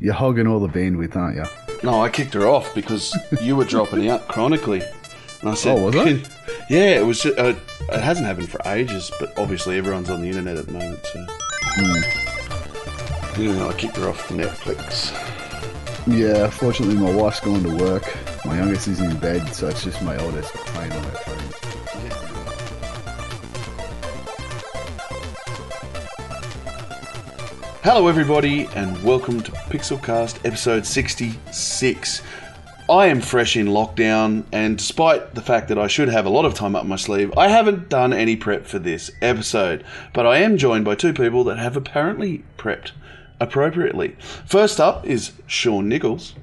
[0.00, 1.44] you're hogging all the bandwidth, aren't you?
[1.82, 4.82] No, I kicked her off because you were dropping out chronically.
[5.40, 6.22] And I said, Oh, was I?
[6.68, 7.24] Yeah, it was.
[7.24, 7.54] Uh,
[7.90, 11.26] it hasn't happened for ages, but obviously everyone's on the internet at the moment, so.
[13.40, 15.12] Yeah, I kicked her off the Netflix.
[16.06, 18.04] Yeah, fortunately, my wife's gone to work.
[18.44, 21.49] My youngest is in bed, so it's just my oldest playing on her phone.
[27.92, 32.22] Hello, everybody, and welcome to Pixelcast episode 66.
[32.88, 36.44] I am fresh in lockdown, and despite the fact that I should have a lot
[36.44, 39.84] of time up my sleeve, I haven't done any prep for this episode.
[40.12, 42.92] But I am joined by two people that have apparently prepped
[43.40, 44.16] appropriately.
[44.46, 46.36] First up is Shaun Nicholls.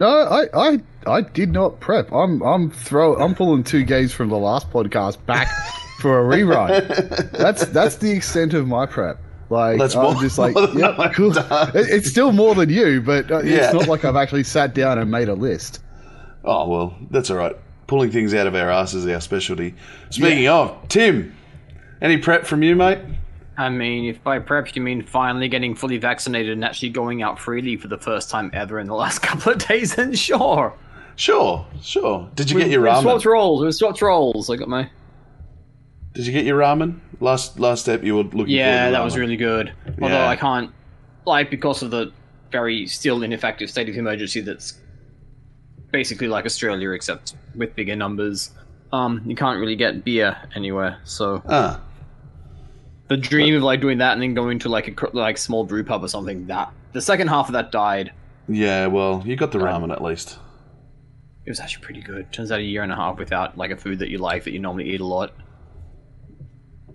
[0.00, 2.10] No, I, I, I did not prep.
[2.10, 5.46] I'm, I'm throw, I'm pulling two games from the last podcast back
[6.00, 7.30] for a rerun.
[7.38, 9.20] that's, that's the extent of my prep.
[9.48, 11.36] Like, That's I'm more- just like, more than yep, I've cool.
[11.36, 13.64] It, it's still more than you, but uh, Yeah.
[13.66, 15.80] it's not like I've actually sat down and made a list.
[16.44, 17.56] Oh, well, that's all right.
[17.86, 19.74] Pulling things out of our ass is our specialty.
[20.10, 21.34] Speaking of, Tim,
[22.02, 22.98] any prep from you, mate?
[23.58, 27.38] I mean, if by prep you mean finally getting fully vaccinated and actually going out
[27.38, 30.74] freely for the first time ever in the last couple of days, then sure.
[31.14, 32.28] Sure, sure.
[32.34, 33.02] Did you get We- your we ramen?
[33.02, 33.62] swapped roles.
[33.64, 34.50] We swapped roles.
[34.50, 34.90] I got my.
[36.16, 36.98] Did you get your ramen?
[37.20, 38.48] Last last step, you were looking.
[38.54, 39.72] Yeah, that was really good.
[40.00, 40.28] Although Yeah.
[40.28, 40.70] I can't,
[41.26, 42.10] like, because of the
[42.50, 44.80] very still ineffective state of emergency that's
[45.92, 48.50] basically like Australia except with bigger numbers.
[48.92, 50.98] Um, you can't really get beer anywhere.
[51.04, 51.80] So Ah,
[53.08, 55.84] the dream of like doing that and then going to like a like small brew
[55.84, 58.12] pub or something that the second half of that died.
[58.48, 58.86] yeah.
[58.86, 60.38] Well, you got the ramen at least.
[61.44, 62.32] It was actually pretty good.
[62.32, 64.52] Turns out a year and a half without like a food that you like that
[64.52, 65.32] you normally eat a lot.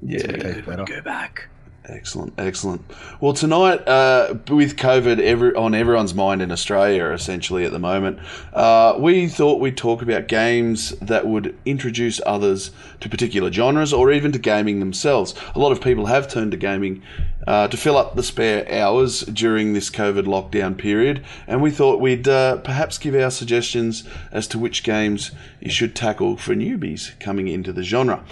[0.02, 0.62] Yeah.
[0.62, 0.86] Better.
[0.86, 1.50] Go back.
[1.86, 2.84] Excellent, excellent.
[3.20, 8.20] Well, tonight, uh, with COVID every, on everyone's mind in Australia, essentially at the moment,
[8.54, 12.70] uh, we thought we'd talk about games that would introduce others
[13.00, 15.34] to particular genres or even to gaming themselves.
[15.56, 17.02] A lot of people have turned to gaming
[17.48, 22.00] uh, to fill up the spare hours during this COVID lockdown period, and we thought
[22.00, 27.20] we'd uh, perhaps give our suggestions as to which games you should tackle for newbies
[27.20, 28.24] coming into the genre.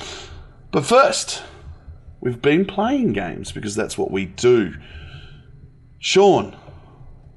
[0.72, 1.41] But first,
[2.22, 4.74] We've been playing games because that's what we do.
[6.00, 6.56] Shaun,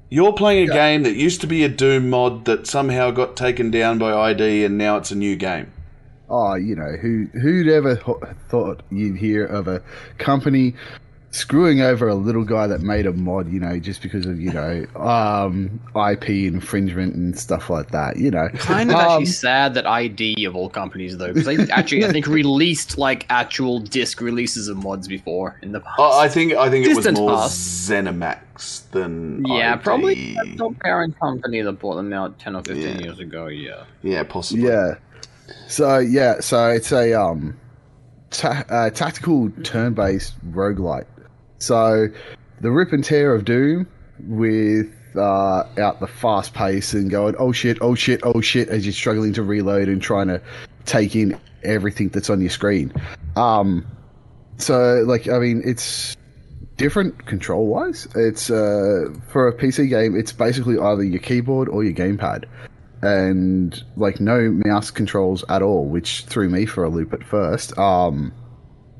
[0.09, 3.71] you're playing a game that used to be a Doom mod that somehow got taken
[3.71, 5.71] down by ID and now it's a new game.
[6.29, 9.81] Oh, you know, who who'd ever ho- thought you'd hear of a
[10.17, 10.75] company
[11.33, 14.53] screwing over a little guy that made a mod, you know, just because of, you
[14.53, 18.47] know, um, IP infringement and stuff like that, you know.
[18.53, 22.11] Kind of Um, actually sad that ID of all companies though, because they actually I
[22.11, 25.99] think released like actual disc releases of mods before in the past.
[25.99, 27.89] I I think I think it was Distant more past.
[27.89, 29.81] ZeniMax than yeah, ID.
[29.83, 33.05] probably the parent company that bought them out ten or fifteen Yeah.
[33.05, 33.47] years ago.
[33.47, 33.85] Yeah.
[34.03, 34.65] Yeah, possibly.
[34.67, 34.95] Yeah.
[35.67, 37.57] So yeah, so it's a um
[38.29, 41.05] ta- uh, tactical turn-based roguelite.
[41.63, 42.09] So
[42.59, 43.87] the rip and tear of Doom
[44.19, 48.85] with uh, out the fast pace and going oh shit, oh shit, oh shit as
[48.85, 50.41] you're struggling to reload and trying to
[50.85, 52.91] take in everything that's on your screen.
[53.37, 53.85] Um,
[54.57, 56.17] so like I mean it's
[56.75, 58.09] different control wise.
[58.13, 60.17] It's uh, for a PC game.
[60.17, 62.43] It's basically either your keyboard or your gamepad
[63.01, 67.77] and like no mouse controls at all, which threw me for a loop at first.
[67.77, 68.33] Um,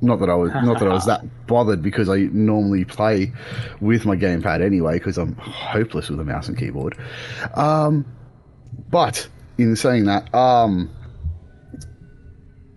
[0.03, 3.31] not that I was not that I was that bothered because I normally play
[3.81, 6.97] with my gamepad anyway because I'm hopeless with a mouse and keyboard.
[7.55, 8.05] Um,
[8.89, 9.27] but
[9.57, 10.89] in saying that, um,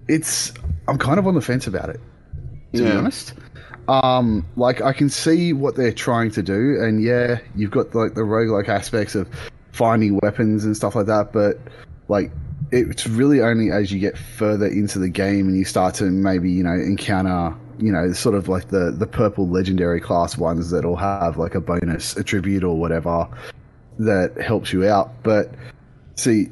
[0.08, 0.52] it's
[0.88, 2.00] I'm kind of on the fence about it
[2.76, 3.34] to be honest.
[3.88, 8.14] Um, like I can see what they're trying to do, and yeah, you've got like
[8.14, 9.28] the roguelike aspects of
[9.72, 11.58] finding weapons and stuff like that, but
[12.08, 12.32] like
[12.72, 16.50] it's really only as you get further into the game and you start to maybe,
[16.50, 20.96] you know, encounter you know, sort of like the the purple legendary class ones that'll
[20.96, 23.28] have like a bonus attribute or whatever
[23.98, 25.22] that helps you out.
[25.22, 25.50] But
[26.16, 26.48] see,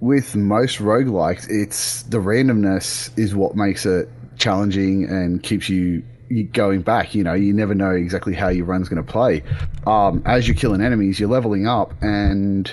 [0.00, 6.44] with most roguelikes, it's the randomness is what makes it challenging and keeps you you
[6.44, 7.14] going back.
[7.14, 9.42] You know, you never know exactly how your run's going to play.
[9.86, 12.70] Um, as you're killing enemies, you're leveling up, and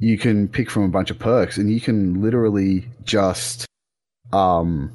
[0.00, 3.66] you can pick from a bunch of perks, and you can literally just
[4.32, 4.92] um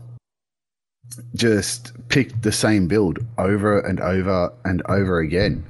[1.36, 5.64] just pick the same build over and over and over again.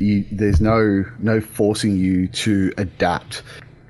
[0.00, 3.42] You, there's no no forcing you to adapt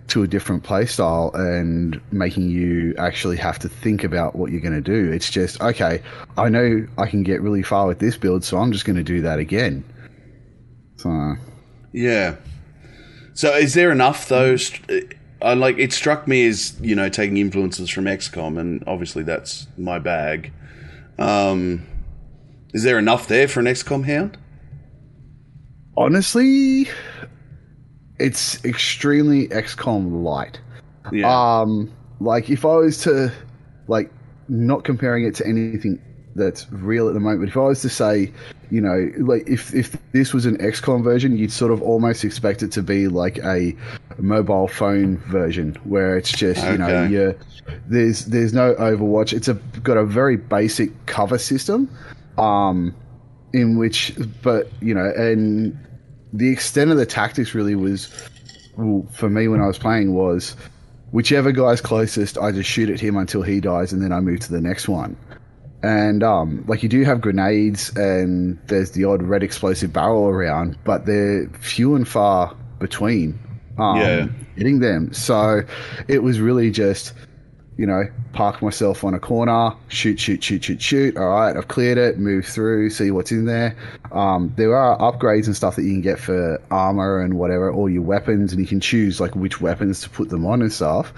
[0.09, 4.75] to a different playstyle and making you actually have to think about what you're going
[4.75, 5.11] to do.
[5.11, 6.03] It's just okay.
[6.37, 9.03] I know I can get really far with this build, so I'm just going to
[9.03, 9.83] do that again.
[10.97, 11.35] So
[11.93, 12.37] Yeah.
[13.35, 14.57] So is there enough though?
[14.57, 19.23] st- I like it struck me as you know taking influences from XCOM, and obviously
[19.23, 20.53] that's my bag.
[21.19, 21.87] Um,
[22.73, 24.39] is there enough there for an XCOM hound?
[25.97, 26.89] Honestly,
[28.19, 30.61] it's extremely XCOM light.
[31.13, 33.33] Yeah, Um, like if I was to,
[33.87, 34.11] like,
[34.49, 36.01] not comparing it to anything
[36.37, 38.33] that's real at the moment, but if I was to say,
[38.71, 42.63] you know, like if if this was an XCOM version, you'd sort of almost expect
[42.63, 43.77] it to be like a
[44.19, 47.13] mobile phone version where it's just you know Okay.
[47.13, 47.39] you
[47.89, 49.33] there's there's no Overwatch.
[49.33, 51.89] It's a got a very basic cover system,
[52.39, 52.95] um,
[53.53, 55.79] in which but you know and
[56.33, 58.13] the extent of the tactics really was
[58.77, 60.57] well, for me when I was playing was
[61.13, 64.41] whichever guy's closest, I just shoot at him until he dies, and then I move
[64.41, 65.17] to the next one.
[65.85, 70.79] And um, like you do have grenades, and there's the odd red explosive barrel around,
[70.85, 73.39] but they're few and far between.
[73.77, 74.29] Um, Yeah.
[74.57, 75.13] hitting them.
[75.13, 75.61] So
[76.09, 77.13] it was really just,
[77.77, 81.17] you know, park myself on a corner, shoot, shoot, shoot, shoot, shoot.
[81.19, 83.77] All right, I've cleared it, move through, see what's in there.
[84.13, 87.91] Um, there are upgrades and stuff that you can get for armor and whatever, or
[87.91, 91.13] your weapons, and you can choose like which weapons to put them on and stuff.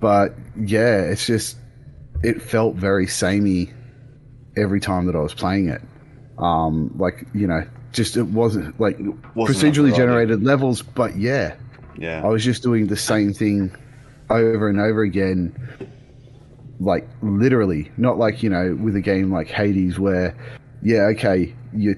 [0.00, 1.56] But yeah, it's just
[2.24, 3.70] it felt very samey
[4.58, 5.82] every time that I was playing it.
[6.38, 8.98] Um, like you know, just it wasn't like
[9.34, 11.54] Wasn't procedurally generated levels, but yeah,
[11.96, 12.22] yeah.
[12.24, 13.74] I was just doing the same thing
[14.30, 15.54] over and over again,
[16.80, 20.36] like literally, not like you know with a game like Hades where,
[20.82, 21.96] yeah, okay, you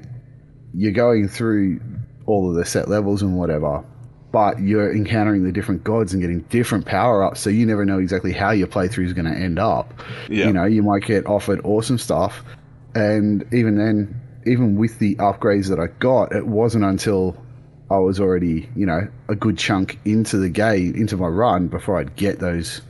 [0.73, 1.81] you're going through
[2.27, 3.85] all of the set levels and whatever,
[4.33, 7.99] but you're encountering the different gods and getting different power ups, so you never know
[7.99, 9.93] exactly how your playthrough is going to end up.
[10.29, 10.47] Yeah.
[10.47, 12.45] You know, you might get offered awesome stuff,
[12.95, 17.37] and even then, even with the upgrades that I got, it wasn't until
[17.91, 21.99] I was already, you know, a good chunk into the game, into my run, before
[21.99, 22.83] I'd get those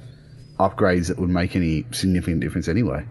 [0.58, 3.04] upgrades that would make any significant difference anyway.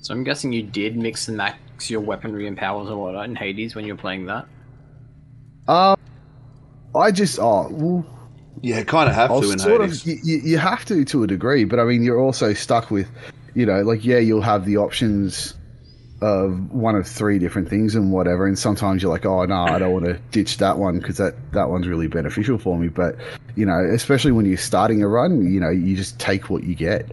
[0.00, 3.36] So I'm guessing you did mix and max your weaponry and powers and whatnot in
[3.36, 4.46] Hades when you were playing that.
[5.68, 5.94] Uh,
[6.94, 8.06] I just, oh, well,
[8.60, 11.22] yeah, kind of have I'll to in sort of, you, you you have to to
[11.22, 13.08] a degree, but I mean, you're also stuck with,
[13.54, 15.54] you know, like, yeah, you'll have the options
[16.22, 19.78] of one of three different things and whatever, and sometimes you're like, oh, no, I
[19.78, 22.88] don't want to ditch that one because that, that one's really beneficial for me.
[22.88, 23.16] But,
[23.56, 26.74] you know, especially when you're starting a run, you know, you just take what you
[26.74, 27.10] get.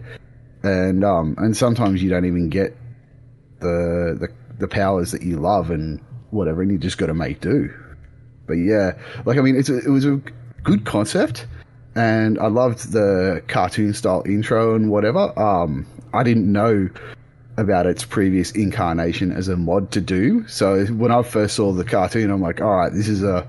[0.62, 2.76] And, um, and sometimes you don't even get
[3.60, 4.28] the, the,
[4.58, 6.00] the powers that you love and
[6.30, 7.72] whatever, and you just got to make do.
[8.50, 10.20] But yeah, like I mean, it's a, it was a
[10.64, 11.46] good concept,
[11.94, 15.38] and I loved the cartoon style intro and whatever.
[15.38, 16.90] Um, I didn't know
[17.56, 20.44] about its previous incarnation as a mod to do.
[20.48, 23.46] So when I first saw the cartoon, I'm like, all right, this is a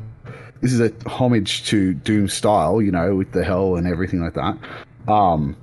[0.62, 4.36] this is a homage to Doom style, you know, with the hell and everything like
[4.36, 4.56] that.
[5.12, 5.58] Um,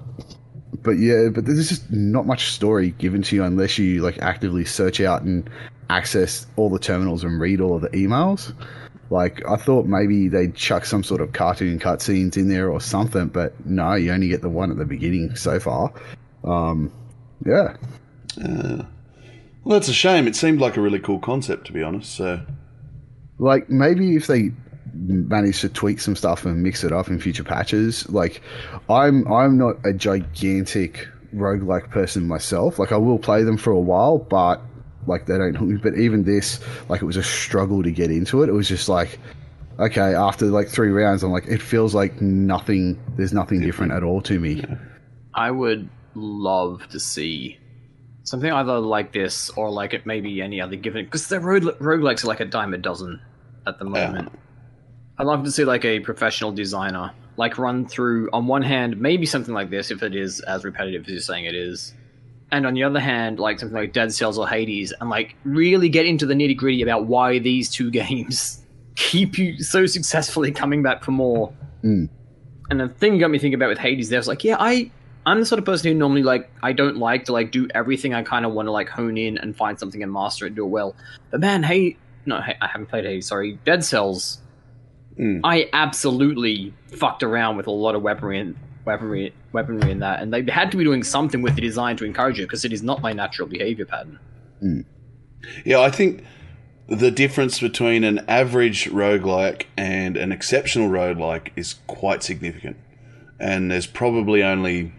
[0.83, 4.65] but yeah, but there's just not much story given to you unless you like actively
[4.65, 5.49] search out and
[5.91, 8.53] access all the terminals and read all of the emails.
[9.11, 13.29] Like I thought maybe they'd chuck some sort of cartoon cutscenes in there or something,
[13.29, 15.93] but no, you only get the one at the beginning so far.
[16.45, 16.93] Um,
[17.47, 17.77] yeah,
[19.65, 20.27] Well, that's a shame.
[20.27, 22.15] It seemed like a really cool concept, to be honest.
[22.15, 22.41] So,
[23.39, 24.53] like maybe if they
[24.95, 28.41] manage to tweak some stuff and mix it up in future patches like
[28.89, 33.79] i'm i'm not a gigantic roguelike person myself like i will play them for a
[33.79, 34.61] while but
[35.09, 38.11] like they don't hook me but even this like it was a struggle to get
[38.11, 38.49] into it.
[38.49, 39.19] It was just like
[39.79, 44.03] okay after like three rounds i'm like it feels like nothing there's nothing different at
[44.03, 44.65] all to me.
[45.35, 47.59] I would love to see
[48.25, 52.25] something either like this or like it maybe any other given because the rogue roguelikes
[52.25, 53.21] are like a dime a dozen
[53.67, 54.31] at the moment.
[55.19, 59.25] I'd love to see like a professional designer like run through on one hand maybe
[59.25, 61.95] something like this if it is as repetitive as you're saying it is,
[62.51, 65.89] and on the other hand like something like Dead Cells or Hades and like really
[65.89, 68.65] get into the nitty gritty about why these two games
[68.99, 71.53] keep you so successfully coming back for more.
[71.85, 72.09] Mm.
[72.71, 74.91] And the thing got me thinking about with Hades, there was like, yeah, I
[75.25, 78.15] I'm the sort of person who normally like I don't like to like do everything.
[78.15, 80.57] I kind of want to like hone in and find something and master it, and
[80.57, 80.97] do it well.
[81.31, 83.27] But man, hey, no, hey, I haven't played Hades.
[83.27, 84.41] Sorry, Dead Cells.
[85.19, 85.41] Mm.
[85.45, 88.57] I absolutely fucked around with a lot of weaponry and
[88.89, 92.07] weaponry, weaponry in that, and they had to be doing something with the design to
[92.07, 94.19] encourage it because it is not my natural behavior pattern.
[95.65, 96.25] yeah, I think
[96.89, 102.79] the difference between an average roguelike and an exceptional roguelike is quite significant.
[103.39, 104.93] And there's probably only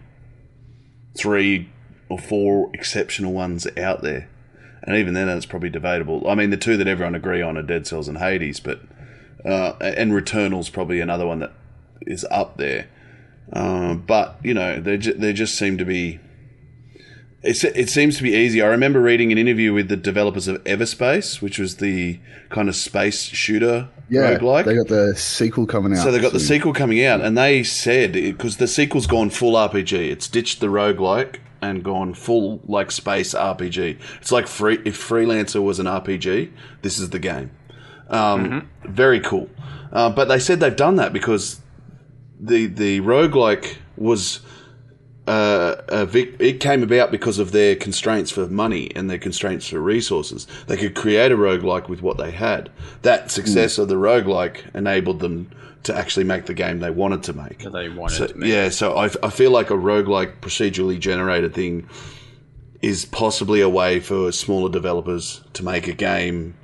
[1.18, 1.70] three
[2.10, 4.30] or four exceptional ones out there.
[4.84, 6.30] And even then, it's probably debatable.
[6.30, 8.82] I mean, the two that everyone agree on are Dead Cells and Hades, but
[9.44, 11.54] uh, and Returnal's probably another one that
[12.02, 12.88] is up there.
[13.54, 16.20] Um, but you know, they ju- they just seem to be.
[17.42, 18.62] It, it seems to be easy.
[18.62, 22.76] I remember reading an interview with the developers of Everspace, which was the kind of
[22.76, 24.66] space shooter Yeah, roguelike.
[24.66, 26.04] they got the sequel coming out.
[26.04, 29.54] So they got the sequel coming out, and they said because the sequel's gone full
[29.54, 33.98] RPG, it's ditched the roguelike and gone full like space RPG.
[34.20, 36.52] It's like free if Freelancer was an RPG,
[36.82, 37.52] this is the game.
[38.10, 39.50] Um, Very cool.
[39.94, 41.62] Uh, but they said they've done that because
[42.40, 44.40] the the roguelike was
[45.28, 49.68] uh, a vic- it came about because of their constraints for money and their constraints
[49.68, 50.48] for resources.
[50.68, 52.70] They could create a roguelike with what they had.
[53.04, 55.52] That success of the roguelike enabled them
[55.84, 57.60] to actually make the game they wanted to make.
[57.60, 58.50] That they wanted So, to make.
[58.50, 61.88] yeah, so I, I feel like a roguelike procedurally generated thing
[62.82, 66.56] is possibly a way for smaller developers to make a game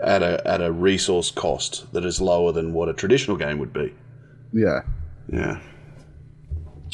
[0.00, 3.72] at a at a resource cost that is lower than what a traditional game would
[3.72, 3.92] be.
[4.52, 4.80] Yeah,
[5.28, 5.58] Yeah.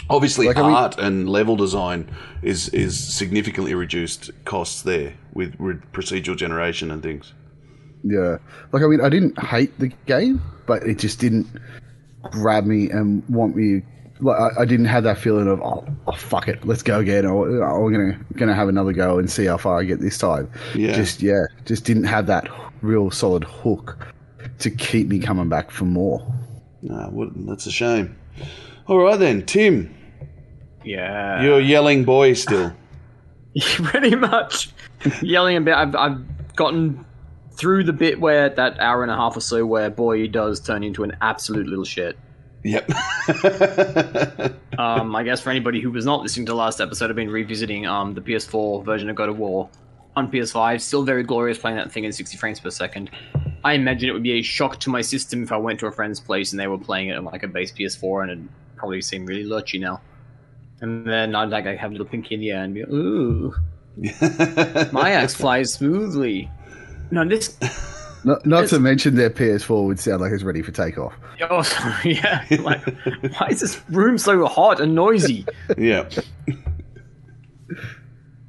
[0.08, 2.10] Obviously, Like, I mean- art and level design
[2.42, 7.32] is is significantly reduced costs there with, with procedural generation and things.
[8.02, 8.38] yeah.
[8.72, 11.46] Like I mean, I didn't hate the game, but it just didn't
[12.30, 13.82] grab me and want me.
[14.20, 17.24] Like I, I didn't have that feeling of oh, oh fuck it, let's go again,
[17.24, 20.18] or oh, we're gonna gonna have another go and see how far I get this
[20.18, 20.50] time.
[20.74, 20.92] Yeah.
[20.92, 22.48] Just yeah, just didn't have that
[22.82, 24.08] real solid hook
[24.58, 26.20] to keep me coming back for more.
[26.82, 28.16] Nah, what, that's a shame.
[28.86, 29.94] All right then, Tim,
[30.84, 31.42] Yeah.
[31.42, 32.72] you're yelling boy still.
[33.82, 34.70] pretty much
[35.22, 35.88] yelling about.
[35.88, 37.04] I've, I've gotten
[37.52, 40.82] through the bit where that hour and a half or so where boy does turn
[40.84, 42.16] into an absolute little shit.
[42.64, 42.90] Yep.
[44.78, 47.28] Um, I guess for anybody who was not listening to the last episode, I've been
[47.30, 49.68] revisiting um the PS4 version of God of War
[50.16, 50.80] on PS5.
[50.80, 53.10] Still very glorious playing that thing in 60 frames per second.
[53.62, 55.92] I imagine it would be a shock to my system if I went to a
[55.92, 59.02] friend's place and they were playing it on like a base PS4 and it'd probably
[59.02, 60.00] seem really lurchy now.
[60.80, 62.92] And then I'd like I have a little pinky in the air and be like,
[62.92, 63.54] ooh,
[64.92, 66.50] my axe flies smoothly.
[67.10, 67.56] No, this
[68.24, 71.14] Not, not to mention their PS4 would sound like it's ready for takeoff.
[71.48, 72.44] Oh, sorry, yeah.
[72.60, 72.84] Like,
[73.38, 75.46] why is this room so hot and noisy?
[75.78, 76.08] yeah.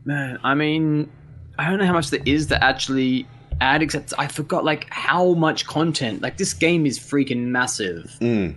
[0.04, 1.10] Man, I mean,
[1.58, 3.28] I don't know how much there is to actually
[3.62, 6.22] add, except I forgot, like, how much content.
[6.22, 8.16] Like, this game is freaking massive.
[8.20, 8.56] Mm.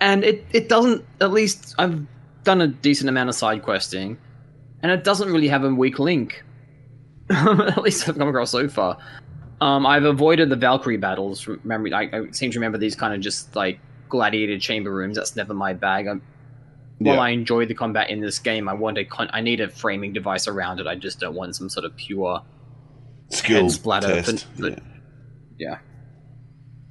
[0.00, 2.06] And it, it doesn't, at least, I've
[2.44, 4.18] done a decent amount of side questing,
[4.82, 6.42] and it doesn't really have a weak link.
[7.30, 8.98] at least I've come across so far.
[9.60, 11.92] Um, I've avoided the Valkyrie battles from memory.
[11.92, 15.16] I, I seem to remember these kind of just like gladiator chamber rooms.
[15.16, 16.06] That's never my bag.
[16.06, 16.22] I'm,
[16.98, 17.20] while Yeah.
[17.20, 20.12] I enjoy the combat in this game, I want a con- I need a framing
[20.12, 20.86] device around it.
[20.86, 22.42] I just don't want some sort of pure.
[23.30, 24.46] Skill Head splatter, test.
[24.58, 24.78] but- yeah.
[25.58, 25.78] Yeah.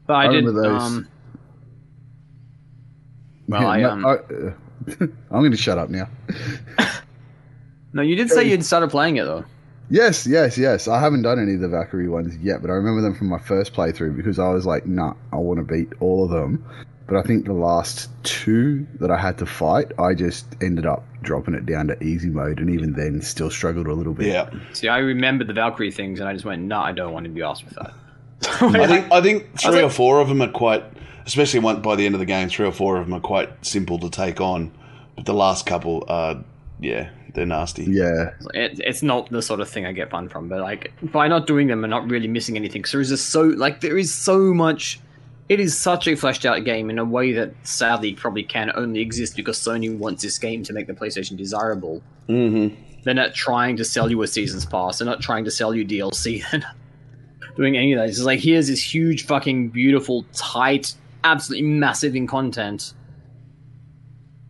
[0.08, 0.46] But I, I did.
[0.46, 0.82] remember those.
[0.82, 1.08] Um,
[3.48, 4.52] well, I, No, um, I, uh,
[5.32, 6.08] I'm going to shut up now.
[7.94, 9.44] no, you did say you'd started playing it though.
[9.92, 10.88] Yes, yes, yes.
[10.88, 13.40] I haven't done any of the Valkyrie ones yet, but I remember them from my
[13.40, 16.64] first playthrough because I was like, nah, I want to beat all of them.
[17.10, 21.04] But I think the last two that I had to fight, I just ended up
[21.24, 24.28] dropping it down to easy mode, and even then, still struggled a little bit.
[24.28, 24.50] Yeah.
[24.74, 27.32] See, I remembered the Valkyrie things, and I just went, "No, I don't want to
[27.32, 27.94] be asked with that."
[28.62, 30.84] I think I think three like- or four of them are quite,
[31.26, 32.48] especially one by the end of the game.
[32.48, 34.72] Three or four of them are quite simple to take on,
[35.16, 36.44] but the last couple are,
[36.80, 37.86] yeah, they're nasty.
[37.86, 41.28] Yeah, it, it's not the sort of thing I get fun from, but like by
[41.28, 43.98] not doing them and not really missing anything, because there is just so like there
[43.98, 45.00] is so much.
[45.50, 49.02] It is such a fleshed out game in a way that sadly probably can only
[49.02, 52.04] exist because Sony wants this game to make the PlayStation desirable.
[52.28, 52.76] Mm-hmm.
[53.04, 55.00] They're not trying to sell you a season's pass.
[55.00, 56.44] They're not trying to sell you DLC.
[56.52, 56.76] They're not
[57.56, 58.10] doing any of that.
[58.10, 62.94] It's just like here's this huge, fucking beautiful, tight, absolutely massive in content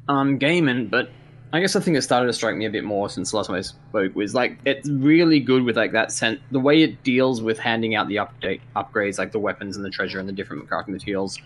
[0.10, 1.10] um game, and but
[1.52, 3.48] I guess the thing that started to strike me a bit more since the last
[3.48, 7.04] time I spoke was like it's really good with like that sense the way it
[7.04, 10.34] deals with handing out the update upgrades like the weapons and the treasure and the
[10.34, 11.40] different crafting materials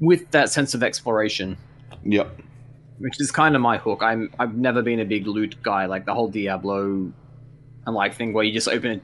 [0.00, 1.58] with that sense of exploration
[2.04, 2.40] Yep.
[2.98, 4.02] which is kind of my hook.
[4.02, 7.12] I'm I've never been a big loot guy, like the whole Diablo
[7.86, 9.00] and like thing where you just open a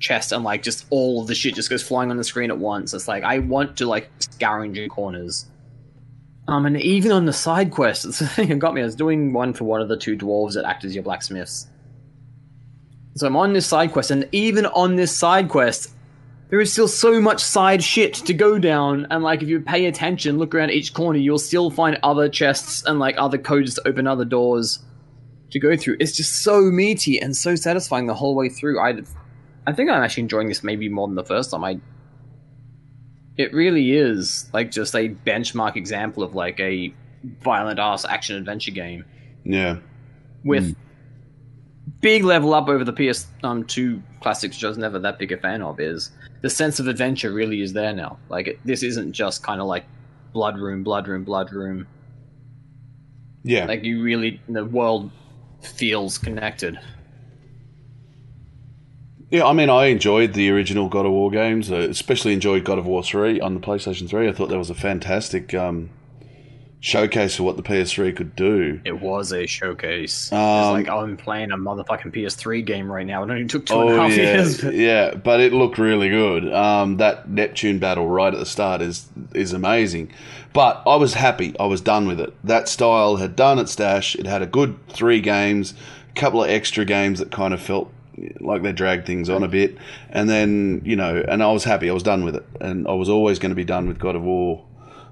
[0.00, 2.58] chest and like just all of the shit just goes flying on the screen at
[2.58, 2.94] once.
[2.94, 5.46] It's like I want to like scavenge in corners.
[6.48, 8.82] Um, and even on the side quests, it's the thing that got me.
[8.82, 11.68] I was doing one for one of the two dwarves that act as your blacksmiths.
[13.14, 15.94] So I'm on this side quest, and even on this side quest,
[16.52, 19.86] there is still so much side shit to go down and like if you pay
[19.86, 23.88] attention look around each corner you'll still find other chests and like other codes to
[23.88, 24.84] open other doors
[25.50, 28.92] to go through it's just so meaty and so satisfying the whole way through i
[29.66, 31.80] i think i'm actually enjoying this maybe more than the first time i
[33.38, 36.92] it really is like just a benchmark example of like a
[37.42, 39.04] violent ass action adventure game
[39.44, 39.78] Yeah.
[40.44, 40.76] with
[42.00, 45.32] big level up over the PS um, two classics, which I was never that big
[45.32, 45.80] a fan of.
[45.80, 46.10] Is
[46.42, 48.18] the sense of adventure really is there now?
[48.28, 49.84] Like it, this isn't just kind of like
[50.32, 51.86] blood room, blood room, blood room.
[53.44, 53.64] Yeah.
[53.66, 55.10] Like you really, the world
[55.62, 56.78] feels connected.
[59.32, 61.72] Yeah, I mean, I enjoyed the original God of War games.
[61.72, 64.28] I especially enjoyed God of War 3 on the PlayStation 3.
[64.28, 65.88] I thought that was a fantastic um,
[66.80, 68.78] showcase of what the PS3 could do.
[68.84, 70.30] It was a showcase.
[70.32, 70.38] Um,
[70.76, 73.22] it's like I'm playing a motherfucking PS3 game right now.
[73.22, 74.62] It only took two and a Oh, yeah, years.
[74.64, 76.52] yeah, but it looked really good.
[76.52, 80.12] Um, that Neptune battle right at the start is is amazing.
[80.52, 81.54] But I was happy.
[81.58, 82.34] I was done with it.
[82.44, 84.14] That style had done its dash.
[84.14, 85.72] It had a good three games,
[86.10, 87.90] a couple of extra games that kind of felt
[88.40, 89.76] like they dragged things on a bit,
[90.10, 91.88] and then you know, and I was happy.
[91.90, 94.16] I was done with it, and I was always going to be done with God
[94.16, 94.64] of War.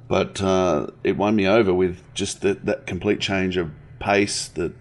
[0.08, 4.72] But uh, it won me over with just that that complete change of pace, the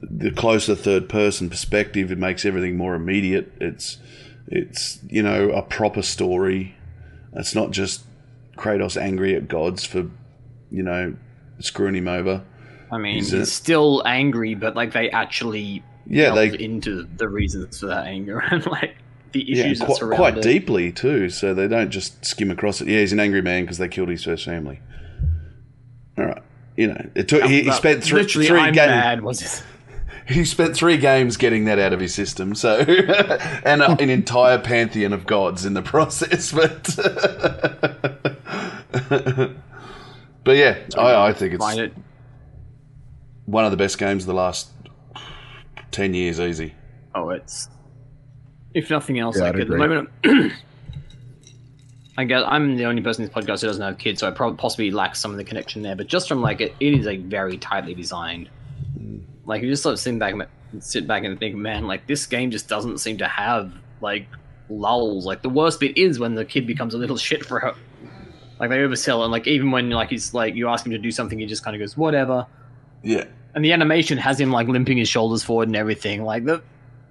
[0.00, 2.12] the closer third person perspective.
[2.12, 3.52] It makes everything more immediate.
[3.60, 3.98] It's
[4.46, 6.76] it's you know a proper story.
[7.34, 8.04] It's not just
[8.56, 10.08] Kratos angry at gods for
[10.70, 11.14] you know
[11.58, 12.44] screwing him over.
[12.90, 17.28] I mean, He's he's, a- still angry, but like they actually Yeah, they into the
[17.28, 18.96] reasons for that anger and like
[19.32, 20.42] the yeah issues that quite, quite it.
[20.42, 21.28] deeply too.
[21.28, 22.88] So they don't just skim across it.
[22.88, 24.80] Yeah, he's an angry man because they killed his first family.
[26.16, 26.42] All right,
[26.76, 27.44] you know it took.
[27.44, 28.88] He, he spent three, literally, three I'm games.
[28.88, 29.22] mad.
[29.22, 29.62] Was?
[30.28, 32.80] He spent three games getting that out of his system, so
[33.64, 36.52] and a, an entire pantheon of gods in the process.
[36.52, 36.94] But
[40.44, 41.94] but yeah, I, I think it's it.
[43.46, 44.68] one of the best games of the last
[45.90, 46.74] ten years, easy.
[47.14, 47.68] Oh, it's
[48.74, 50.10] if nothing else, Yeah, like I'd at the moment.
[52.18, 54.32] I guess I'm the only person in this podcast who doesn't have kids, so I
[54.32, 55.94] probably possibly lack some of the connection there.
[55.94, 58.50] But just from like it, it is like very tightly designed.
[58.96, 59.18] Hmm.
[59.46, 62.26] Like you just sort of sit back, and sit back and think, man, like this
[62.26, 64.26] game just doesn't seem to have like
[64.68, 65.26] lulls.
[65.26, 67.74] Like the worst bit is when the kid becomes a little shit for her.
[68.58, 71.12] Like they oversell, and like even when like he's like you ask him to do
[71.12, 72.46] something, he just kind of goes whatever.
[73.04, 73.26] Yeah,
[73.58, 76.22] And the animation has him like limping his shoulders forward and everything.
[76.22, 76.62] Like the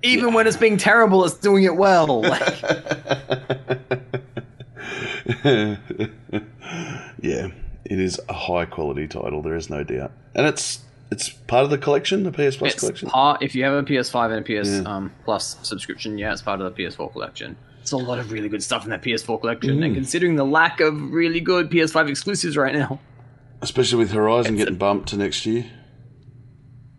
[0.01, 2.21] even when it's being terrible, it's doing it well.
[2.23, 3.99] Like,
[7.21, 7.47] yeah,
[7.83, 9.41] it is a high quality title.
[9.41, 10.79] There is no doubt, and it's
[11.11, 13.09] it's part of the collection, the PS Plus it's collection.
[13.09, 14.81] part if you have a PS5 and a PS Yeah.
[14.95, 17.57] um, Plus subscription, yeah, it's part of the PS4 collection.
[17.81, 19.85] It's a lot of really good stuff in that PS4 collection, Mm.
[19.85, 22.99] and considering the lack of really good PS5 exclusives right now,
[23.61, 25.65] Especially with Horizon It's a- getting bumped to next year.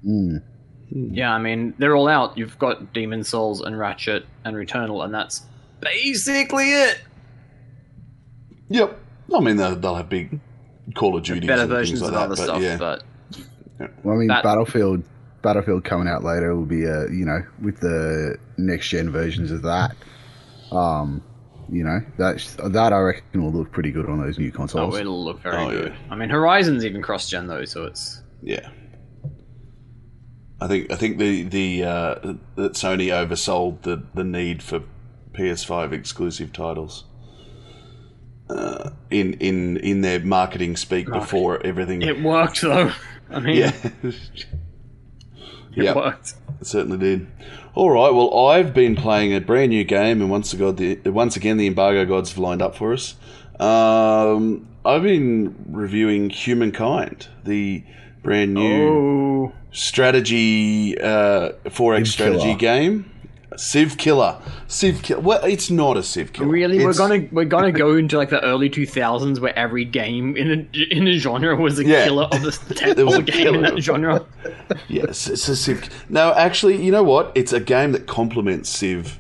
[0.07, 0.43] Mm.
[0.91, 2.37] yeah, I mean they're all out.
[2.39, 5.43] You've got Demon's Souls and Ratchet and Returnal, and that's
[5.81, 7.01] basically it.
[8.71, 8.99] Yep.
[9.35, 10.41] I mean, they'll, they'll have big
[10.95, 13.03] Call of Duty Better and versions things of like other that, stuff, but
[13.39, 13.87] yeah.
[13.89, 15.03] but Well, I mean, That- Battlefield,
[15.43, 19.63] Battlefield coming out later will be a you know with the next gen versions of
[19.63, 19.95] that.
[20.73, 21.23] Um,
[21.71, 22.39] you know that
[22.73, 24.81] that I reckon will look pretty good on those new consoles.
[24.81, 25.01] oh, consoles.
[25.01, 25.93] it'll look very Oh, good.
[25.93, 26.13] yeah.
[26.13, 28.69] I mean, Horizon's even cross-gen though, so it's Yeah.
[30.61, 32.15] I think I think the the uh,
[32.57, 34.83] that Sony oversold the, the need for
[35.33, 37.05] PS5 exclusive titles
[38.51, 42.03] uh, in in in their marketing speak before everything.
[42.03, 42.93] it worked though.
[43.31, 44.17] I mean, yeah, it
[45.75, 46.35] yeah, worked.
[46.61, 47.27] it certainly did.
[47.75, 51.37] All right, well, I've been playing a brand new game, and once again, the once
[51.37, 53.15] again the embargo gods have lined up for us.
[53.61, 57.85] Um, I've been reviewing Humankind, the
[58.29, 62.59] brand new Oh, strategy uh, 4x Civ strategy Killer.
[62.59, 63.11] game.
[63.57, 64.39] Civ Killer.
[64.67, 65.21] Civ Killer.
[65.23, 66.49] Well, it's not a Civ Killer.
[66.51, 66.85] really?
[66.85, 70.51] We're gonna we're gonna go into like the early two thousands where every game in
[70.75, 72.05] a in a genre was a Yeah.
[72.05, 74.27] killer of the There was tentpole game in that genre.
[74.89, 75.89] Yes, it's a Civ.
[76.11, 77.33] No, actually, you know what?
[77.35, 79.19] It's a game that complements Civ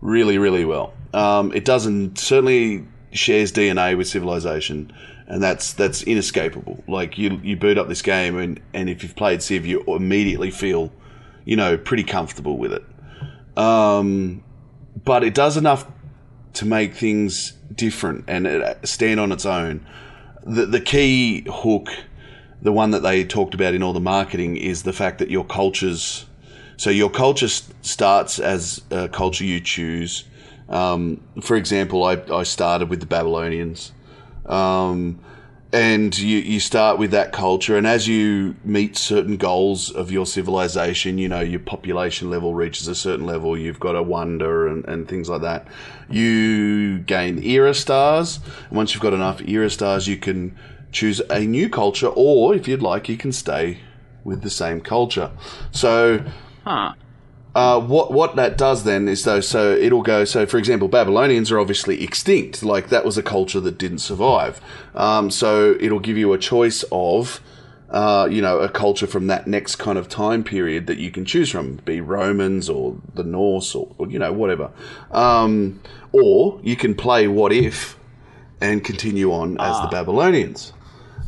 [0.00, 0.94] really, really well.
[1.12, 4.92] Um, it doesn't certainly shares DNA with Civilization,
[5.32, 6.84] and that's that's inescapable.
[6.86, 10.50] Like you, you boot up this game, and and if you've played Civ, you immediately
[10.50, 10.92] feel,
[11.46, 12.84] you know, pretty comfortable with it.
[13.56, 14.44] Um,
[15.04, 15.90] but it does enough
[16.52, 19.86] to make things different and stand on its own.
[20.44, 21.88] The the key hook,
[22.60, 25.46] the one that they talked about in all the marketing, is the fact that your
[25.46, 26.26] cultures.
[26.76, 30.24] So your culture starts as a culture you choose.
[30.68, 33.92] Um, for example, I, I started with the Babylonians,
[34.46, 35.20] um,
[35.72, 40.26] and you, you start with that culture and as you meet certain goals of your
[40.26, 44.84] civilization you know your population level reaches a certain level you've got a wonder and,
[44.86, 45.66] and things like that
[46.10, 50.54] you gain era stars and once you've got enough era stars you can
[50.90, 53.78] choose a new culture or if you'd like you can stay
[54.24, 55.30] with the same culture
[55.70, 56.22] so
[56.64, 56.92] Huh.
[57.54, 61.50] Uh, what what that does then is though so it'll go so for example Babylonians
[61.52, 62.62] are obviously extinct.
[62.62, 64.60] Like that was a culture that didn't survive.
[64.94, 67.40] Um, so it'll give you a choice of
[67.90, 71.26] uh, you know a culture from that next kind of time period that you can
[71.26, 71.76] choose from.
[71.76, 74.70] Be Romans or the Norse or, or you know whatever.
[75.10, 75.80] Um,
[76.12, 77.98] or you can play what if
[78.62, 80.72] and continue on as the Babylonians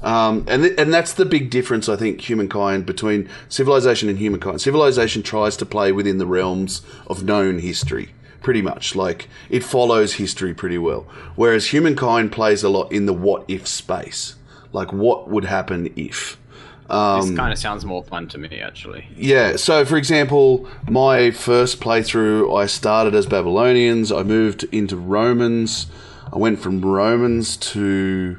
[0.05, 4.61] um, and th- and that's the big difference I think humankind between civilization and humankind.
[4.61, 8.11] Civilization tries to play within the realms of known history,
[8.43, 11.07] pretty much like it follows history pretty well.
[11.37, 14.37] Whereas humankind plays a lot in the what if space,
[14.73, 16.39] like what would happen if.
[16.87, 19.09] This kind of sounds more fun to me, actually.
[19.17, 19.57] Yeah.
[19.57, 24.13] So, for example, my first playthrough, I started as Babylonians.
[24.13, 25.87] I moved into Romans.
[26.31, 28.37] I went from Romans to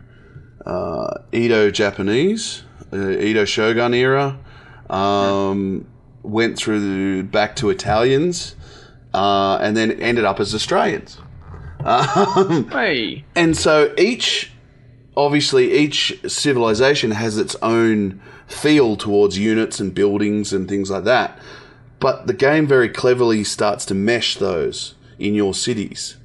[0.65, 4.37] uh, Edo Japanese, uh, Edo Shogun era.
[4.89, 5.87] Um,
[6.21, 8.55] went through the, back to Italians,
[9.13, 11.17] uh, and then ended up as Australians.
[11.83, 14.51] Um, Hey, and so each,
[15.15, 21.39] obviously, each civilization has its own feel towards units and buildings and things like that.
[21.99, 26.17] But the game very cleverly starts to mesh those in your cities.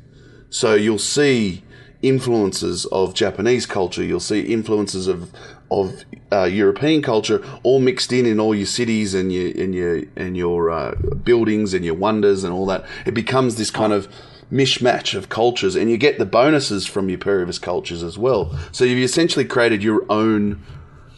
[0.51, 1.63] So you'll see
[2.03, 5.31] influences of Japanese culture, you'll see influences of
[5.71, 10.03] of uh, European culture all mixed in in all your cities and your and your
[10.17, 12.85] and your uh, buildings and your wonders and all that.
[13.07, 14.09] It becomes this kind of
[14.53, 18.59] mishmash of cultures, and you get the bonuses from your previous cultures as well.
[18.73, 20.63] So you've essentially created your own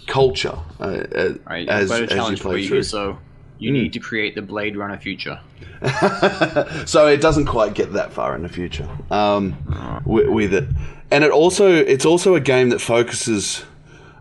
[0.07, 1.68] culture uh, uh, right.
[1.68, 2.68] as, a as you challenge for play you.
[2.68, 2.83] through.
[2.83, 3.18] So
[3.62, 5.40] you need to create the Blade Runner future.
[6.87, 9.57] so it doesn't quite get that far in the future um,
[10.05, 10.68] with, with it,
[11.11, 13.64] and it also it's also a game that focuses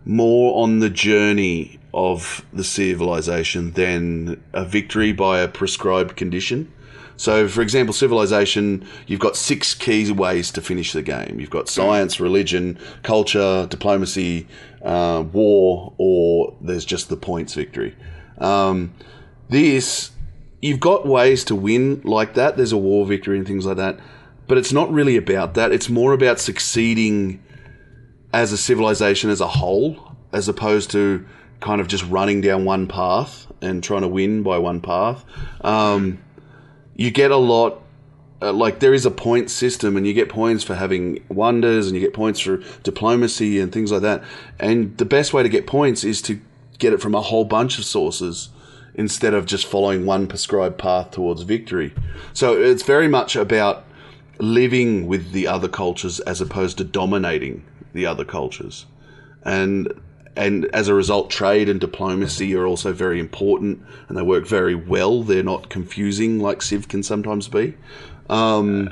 [0.06, 6.72] more on the journey of the civilization than a victory by a prescribed condition.
[7.18, 11.40] So, for example, civilization, you've got six key ways to finish the game.
[11.40, 14.48] You've got science, religion, culture, diplomacy,
[14.82, 17.96] uh, war, or there's just the points victory.
[18.40, 18.94] Um,
[19.52, 20.12] this,
[20.62, 22.56] you've got ways to win like that.
[22.56, 24.00] There's a war victory and things like that.
[24.48, 25.72] But it's not really about that.
[25.72, 27.44] It's more about succeeding
[28.34, 31.26] as a civilization as a whole, as opposed to
[31.60, 35.26] kind of just running down one path and trying to win by one path.
[35.62, 36.24] Um,
[36.96, 37.82] you get a lot.
[38.42, 41.96] Uh, like there is a point system, and you get points for having wonders, and
[41.96, 44.24] you get points for diplomacy and things like that.
[44.60, 46.40] And the best way to get points is to
[46.80, 48.50] get it from a whole bunch of sources
[48.96, 51.94] instead of just following one prescribed path towards victory.
[52.34, 53.86] So it's very much about
[54.40, 58.86] living with the other cultures as opposed to dominating the other cultures.
[59.44, 59.94] And
[60.36, 64.76] and as a result, trade and diplomacy are also very important, and they work very
[64.76, 65.24] well.
[65.24, 67.76] They're not confusing like Civ can sometimes be.
[68.30, 68.90] Um,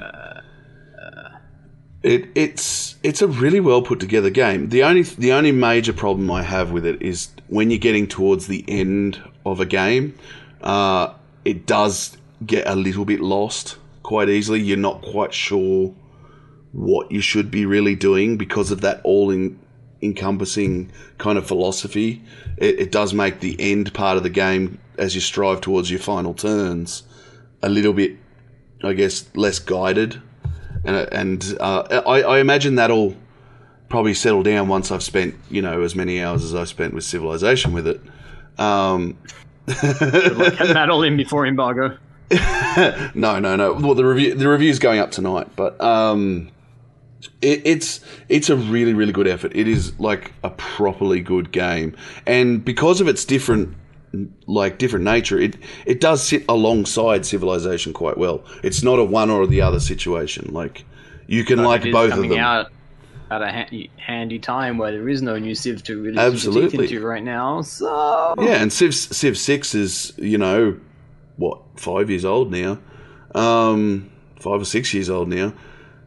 [2.03, 4.69] it, it's it's a really well put together game.
[4.69, 8.47] The only the only major problem I have with it is when you're getting towards
[8.47, 10.17] the end of a game,
[10.61, 11.13] uh,
[11.45, 14.59] it does get a little bit lost quite easily.
[14.61, 15.93] You're not quite sure
[16.71, 19.59] what you should be really doing because of that all in,
[20.01, 22.21] encompassing kind of philosophy.
[22.57, 25.99] It, it does make the end part of the game as you strive towards your
[25.99, 27.03] final turns
[27.61, 28.17] a little bit,
[28.83, 30.21] I guess, less guided.
[30.85, 33.15] And, and uh, I, I imagine that'll
[33.89, 37.03] probably settle down once I've spent, you know, as many hours as I've spent with
[37.03, 38.01] Civilization with it.
[38.59, 39.17] Um,
[39.67, 41.97] Like, getting that all in before embargo.
[43.13, 43.73] no, no, no.
[43.73, 46.51] Well, the review the review's going up tonight, but um,
[47.41, 49.51] it, it's it's a really really good effort.
[49.55, 51.95] It is like a properly good game,
[52.25, 53.75] and because of its different
[54.47, 58.43] like different nature, it it does sit alongside Civilization quite well.
[58.63, 60.53] It's not a one or the other situation.
[60.53, 60.85] Like
[61.27, 62.39] you can like both of them.
[62.39, 62.71] out
[63.31, 66.85] at a ha- handy time where there is no new Civ to really Absolutely.
[66.85, 67.61] into right now.
[67.61, 70.77] So Yeah, and Civ Civ Six is you know
[71.37, 72.79] what five years old now,
[73.35, 75.53] um, five or six years old now.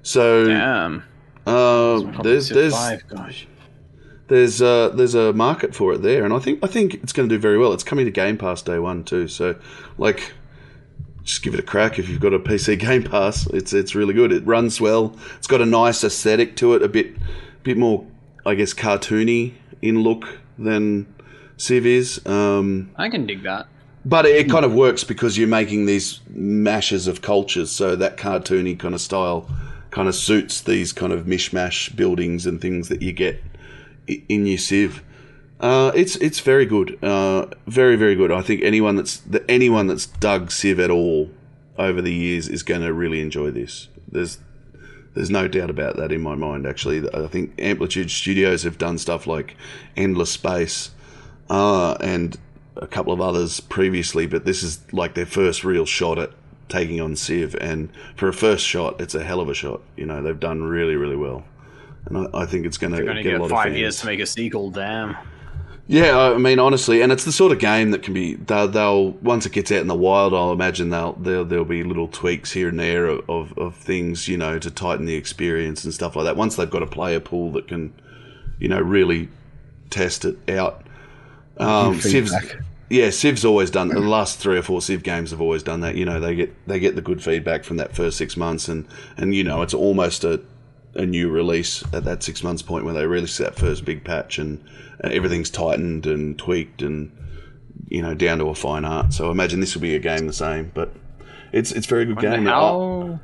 [0.02, 1.04] So damn.
[1.46, 3.46] uh, there's Civ there's five, gosh.
[4.28, 7.28] there's uh, there's a market for it there, and I think I think it's going
[7.28, 7.72] to do very well.
[7.72, 9.56] It's coming to Game Pass day one too, so
[9.98, 10.32] like.
[11.24, 13.46] Just give it a crack if you've got a PC Game Pass.
[13.48, 14.32] It's it's really good.
[14.32, 15.16] It runs well.
[15.38, 17.14] It's got a nice aesthetic to it, a bit
[17.62, 18.04] bit more
[18.44, 21.12] I guess, cartoony in look than
[21.56, 22.24] Civ is.
[22.26, 23.66] Um, I can dig that.
[24.04, 28.76] but it kind of works because you're making these mashes of cultures, so that cartoony
[28.76, 29.48] kind of style
[29.92, 33.40] kind of suits these kind of mishmash buildings and things that you get
[34.08, 35.02] in your Civ.
[35.62, 38.32] Uh, it's it's very good, uh, very very good.
[38.32, 41.30] I think anyone that's that anyone that's dug Civ at all
[41.78, 43.86] over the years is going to really enjoy this.
[44.10, 44.38] There's
[45.14, 46.66] there's no doubt about that in my mind.
[46.66, 49.56] Actually, I think Amplitude Studios have done stuff like
[49.96, 50.90] Endless Space
[51.48, 52.36] uh, and
[52.76, 56.30] a couple of others previously, but this is like their first real shot at
[56.68, 57.54] taking on Civ.
[57.60, 59.80] And for a first shot, it's a hell of a shot.
[59.96, 61.44] You know, they've done really really well,
[62.06, 64.00] and I, I think it's going to They're get a get lot five of years
[64.00, 64.72] to make a sequel.
[64.72, 65.16] Damn.
[65.92, 69.10] Yeah, I mean honestly, and it's the sort of game that can be they'll, they'll
[69.10, 72.50] once it gets out in the wild, I'll imagine they'll there'll, there'll be little tweaks
[72.50, 76.16] here and there of, of, of things you know to tighten the experience and stuff
[76.16, 76.34] like that.
[76.34, 77.92] Once they've got a player pool that can,
[78.58, 79.28] you know, really
[79.90, 80.82] test it out.
[81.58, 82.34] Um, Civ's,
[82.88, 85.94] yeah, Civ's always done the last three or four Civ games have always done that.
[85.94, 88.88] You know, they get they get the good feedback from that first six months, and
[89.18, 90.40] and you know it's almost a
[90.94, 94.38] a new release at that six months point when they release that first big patch
[94.38, 94.62] and,
[95.00, 97.10] and everything's tightened and tweaked and
[97.88, 99.12] you know down to a fine art.
[99.12, 100.94] So I imagine this will be a game the same, but
[101.52, 102.44] it's it's very good game.
[102.46, 102.80] How
[103.14, 103.18] uh,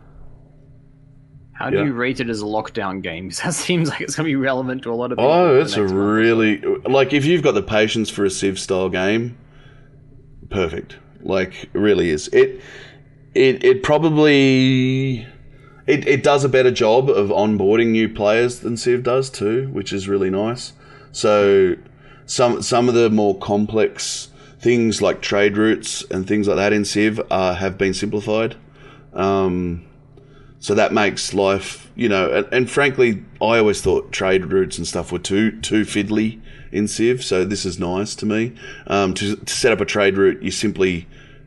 [1.52, 1.85] how do Yeah.
[1.87, 3.28] you rate it as a lockdown game?
[3.31, 5.31] 'Cause that seems like it's going to be relevant to a lot of people.
[5.31, 9.37] Oh, it's a really like if you've got the patience for a Civ style game,
[10.50, 10.96] perfect.
[11.20, 12.28] Like it really is.
[12.28, 12.61] It
[13.35, 15.26] it it probably
[15.88, 19.92] it, it does a better job of onboarding new players than Civ does too, which
[19.92, 20.74] is really nice.
[21.12, 21.77] So
[22.27, 24.29] some some of the more complex
[24.61, 28.57] things like trade routes and things like that in Civ uh, have been simplified.
[29.14, 29.87] Um,
[30.61, 34.87] so that makes life, you know, and, and frankly, I always thought trade routes and
[34.87, 37.24] stuff were too too fiddly in Civ.
[37.24, 38.53] So this is nice to me.
[38.87, 41.07] Um, to, to set up a trade route, you simply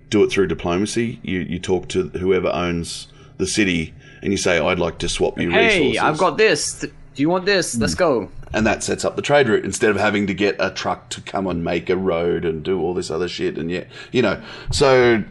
[0.10, 1.20] do it through diplomacy.
[1.22, 5.40] You you talk to whoever owns the city, and you say, "I'd like to swap
[5.40, 6.80] you Hey, resources." Hey, I've got this.
[6.82, 7.74] Do you want this?
[7.76, 7.82] Hmm.
[7.82, 8.30] Let's go.
[8.54, 11.22] and that sets up the trade route instead of having to get a truck to
[11.22, 13.58] come and make a road and do all this other shit.
[13.58, 15.24] And yeah, you know, so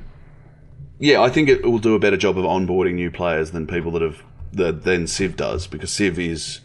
[0.99, 3.91] yeah, I think it will do a better job of onboarding new players than people
[3.93, 4.23] that have
[4.53, 6.61] that than Civ does because Civ is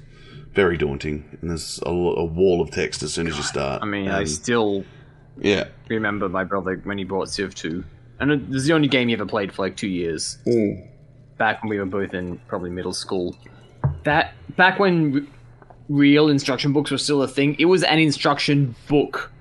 [0.54, 3.82] very daunting and there's a, a wall of text as soon as you start.
[3.84, 4.86] I mean, I still
[5.38, 7.84] yeah, remember my brother when he bought Civ 2.
[8.22, 10.38] And it was the only game he ever played for like two years.
[11.38, 13.36] Back when we were both in probably middle school.
[14.04, 18.76] That back when r- real instruction books were still a thing, it was an instruction
[18.88, 19.32] book.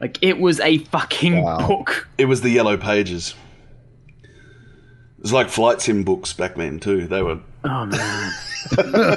[0.00, 1.66] Like it was a fucking Wow.
[1.68, 2.08] book.
[2.18, 3.34] it was the yellow pages.
[4.24, 7.06] It was like flight sim books back then too.
[7.06, 8.32] They were Oh man.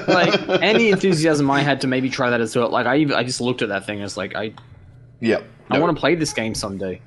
[0.07, 2.69] like any enthusiasm I had to maybe try that as well.
[2.69, 3.95] Like I, even, I just looked at that thing.
[3.95, 4.53] and was like, I,
[5.19, 5.39] yeah.
[5.71, 7.01] I want to play this game someday.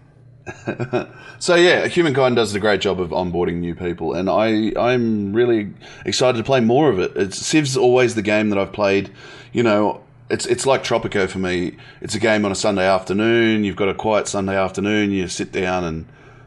[1.40, 5.72] So yeah, Humankind does a great job of onboarding new people, and I I'm really
[6.04, 7.12] excited to play more of it.
[7.14, 9.11] It's Civ's always the game that I've played.
[9.52, 11.76] You know, it's it's like Tropico for me.
[12.00, 13.62] It's a game on a Sunday afternoon.
[13.62, 15.12] You've got a quiet Sunday afternoon.
[15.12, 16.06] You sit down and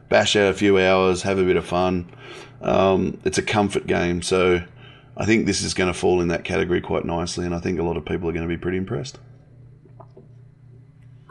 [0.09, 2.09] bash out a few hours, have a bit of fun.
[2.61, 4.61] Um, it's a comfort game, so
[5.15, 7.79] I think this is going to fall in that category quite nicely, and I think
[7.79, 9.19] a lot of people are going to be pretty impressed.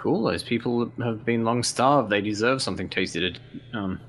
[0.00, 0.22] Cool.
[0.22, 2.08] Those people have been long starved.
[2.08, 3.78] They deserve something tasty to.
[3.78, 4.00] Um,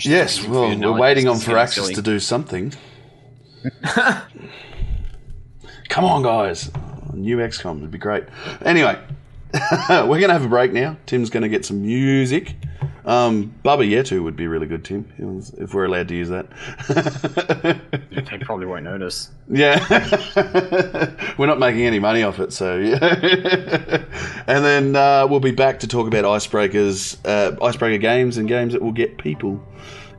[0.00, 2.72] Yes, take it for well, we're waiting on Firaxis to do something.
[5.88, 6.70] Come on, guys.
[7.14, 8.24] New XCOM would be great.
[8.64, 8.96] Anyway,
[9.90, 10.96] we're going to have a break now.
[11.06, 12.54] Tim's going to get some music.
[13.04, 15.10] Um, Baba Yetu would be really good, Tim,
[15.58, 16.46] if we're allowed to use that.
[18.10, 19.30] They probably won't notice.
[19.48, 19.78] yeah.
[21.38, 22.98] we're not making any money off it, so yeah.
[24.46, 28.74] and then uh, we'll be back to talk about icebreakers, uh, icebreaker games, and games
[28.74, 29.60] that will get people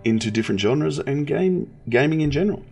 [0.04, 2.64] into different genres and game gaming in general.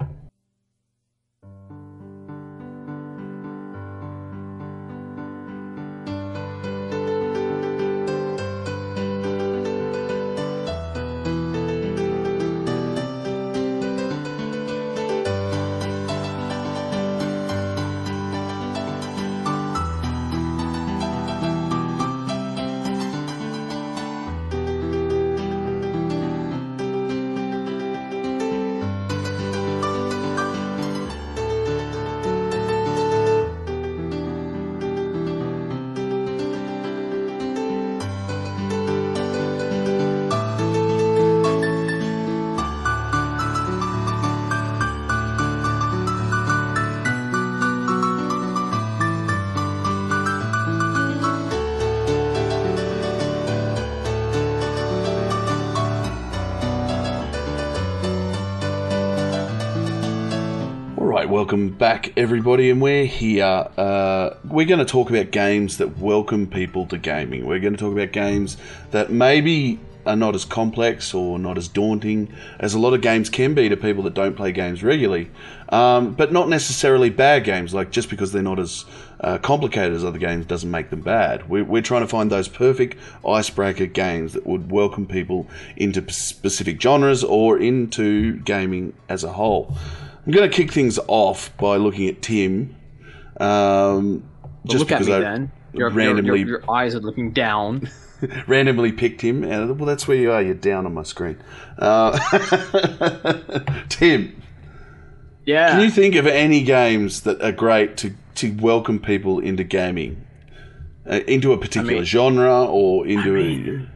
[61.30, 63.68] Welcome back, everybody, and we're here.
[63.76, 67.46] Uh, we're going to talk about games that welcome people to gaming.
[67.46, 68.56] We're going to talk about games
[68.92, 73.30] that maybe are not as complex or not as daunting as a lot of games
[73.30, 75.30] can be to people that don't play games regularly,
[75.68, 77.74] um, but not necessarily bad games.
[77.74, 78.86] Like just because they're not as
[79.20, 81.50] uh, complicated as other games doesn't make them bad.
[81.50, 86.82] We're, we're trying to find those perfect icebreaker games that would welcome people into specific
[86.82, 89.76] genres or into gaming as a whole.
[90.28, 92.76] I'm going to kick things off by looking at Tim.
[93.40, 94.30] Um,
[94.66, 95.52] just Look at me I then.
[95.72, 97.90] Your, randomly your, your, your eyes are looking down.
[98.48, 99.46] randomly picked him.
[99.46, 100.42] And, well, that's where you are.
[100.42, 101.38] You're down on my screen.
[101.80, 102.18] Uh,
[103.90, 104.42] Tim,
[105.46, 105.70] Yeah.
[105.72, 110.26] can you think of any games that are great to, to welcome people into gaming?
[111.10, 113.90] Uh, into a particular mean- genre or into mean-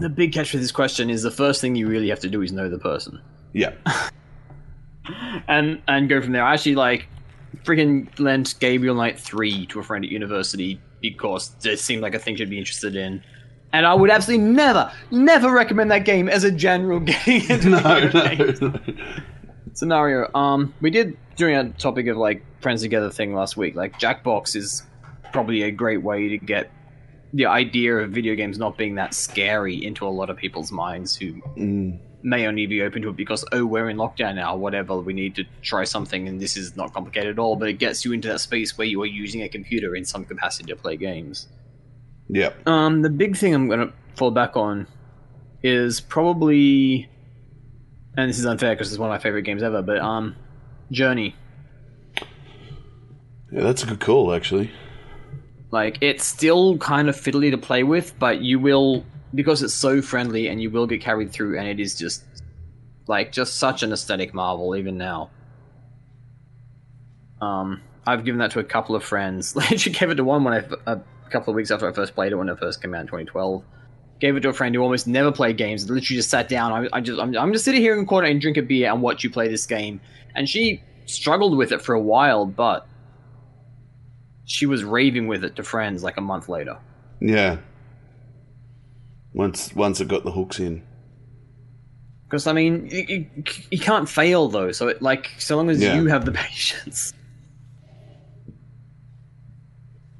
[0.00, 2.40] the big catch for this question is the first thing you really have to do
[2.42, 3.20] is know the person.
[3.54, 3.72] a.
[3.84, 4.08] Yeah.
[5.48, 6.44] And and go from there.
[6.44, 7.06] I actually like
[7.64, 12.18] freaking lent Gabriel Knight three to a friend at university because it seemed like a
[12.18, 13.22] thing she'd be interested in.
[13.72, 18.68] And I would absolutely never, never recommend that game as a general into No, no,
[18.68, 18.78] no.
[19.72, 20.30] scenario.
[20.34, 23.74] Um, we did during a topic of like friends together thing last week.
[23.74, 24.82] Like Jackbox is
[25.32, 26.70] probably a great way to get
[27.32, 31.16] the idea of video games not being that scary into a lot of people's minds
[31.16, 34.96] who Mm, may only be open to it because oh we're in lockdown now whatever
[34.98, 38.04] we need to try something and this is not complicated at all but it gets
[38.04, 40.96] you into that space where you are using a computer in some capacity to play
[40.96, 41.48] games
[42.28, 42.50] yeah.
[42.66, 44.86] um the big thing i'm gonna fall back on
[45.62, 47.08] is probably
[48.16, 50.36] and this is unfair because it's one of my favorite games ever but um
[50.90, 51.34] journey
[53.52, 54.70] Yeah, that's a good call, actually.
[55.70, 59.04] Like it's still kind of fiddly to play with, but you will
[59.34, 62.24] because it's so friendly and you will get carried through and it is just
[63.06, 65.30] like just such an aesthetic marvel even now.
[67.40, 69.54] Um I've given that to a couple of friends.
[69.56, 72.32] Literally gave it to one when I a couple of weeks after I first played
[72.32, 73.64] it when it first came out in 2012.
[74.20, 75.88] Gave it to a friend who almost never played games.
[75.88, 76.72] Literally just sat down.
[76.72, 78.90] I, I just I'm, I'm just sitting here in the corner and drink a beer
[78.90, 80.00] and watch you play this game.
[80.34, 82.86] And she struggled with it for a while, but
[84.44, 86.78] she was raving with it to friends like a month later.
[87.20, 87.58] Yeah.
[89.34, 90.82] Once once it got the hooks in.
[92.24, 93.26] Because I mean, you, you,
[93.70, 94.72] you can't fail though.
[94.72, 95.94] So it, like, so long as Yeah.
[95.96, 97.12] you have the patience.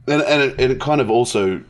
[0.06, 1.62] And, and, it, and it kind of also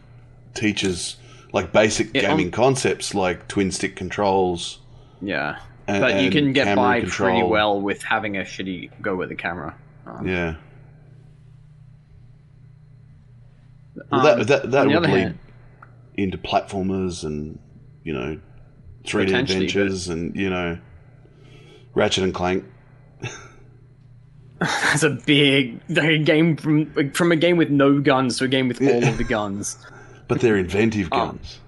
[0.55, 1.17] teaches
[1.53, 4.79] like basic Yeah, gaming um, concepts like twin stick controls.
[5.21, 7.31] Yeah, And, but you can get by control.
[7.31, 9.75] pretty well with having a shitty go with the camera.
[10.07, 10.55] Um, Yeah.
[14.11, 15.39] Well, um, that that, that on the would lead hand-
[16.23, 17.59] into platformers and
[18.05, 18.39] you know,
[19.05, 20.79] 3D Potentially, adventures and you know,
[21.95, 22.65] Ratchet and Clank.
[24.61, 28.49] That's a big like, a game from from a game with no guns to a
[28.49, 29.77] game with all of the guns.
[30.29, 31.27] But they're inventive Oh.
[31.27, 31.59] guns.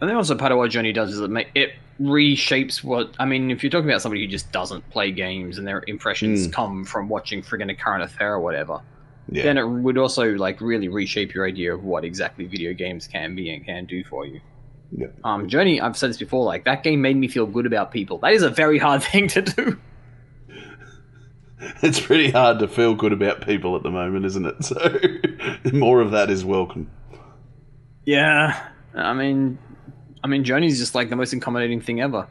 [0.00, 3.26] And then also part of what Journey does is it make, it reshapes what I
[3.26, 3.50] mean.
[3.52, 6.52] If you're talking about somebody who just doesn't play games and their impressions Mm.
[6.52, 8.80] come from watching friggin' a current affair or whatever,
[9.28, 9.44] Yeah.
[9.44, 13.34] then it would also like really reshape your idea of what exactly video games can
[13.34, 14.40] be and can do for you.
[14.92, 15.06] Yeah.
[15.24, 18.18] Um, Journey, I've said this before, like that game made me feel good about people.
[18.18, 19.78] That is a very hard thing to do.
[21.82, 24.56] It's pretty hard to feel good about people at the moment, isn't it?
[24.64, 26.90] So more of that is welcome.
[28.04, 29.58] Yeah, I mean,
[30.22, 32.26] I mean, Journey's just like the most accommodating thing ever.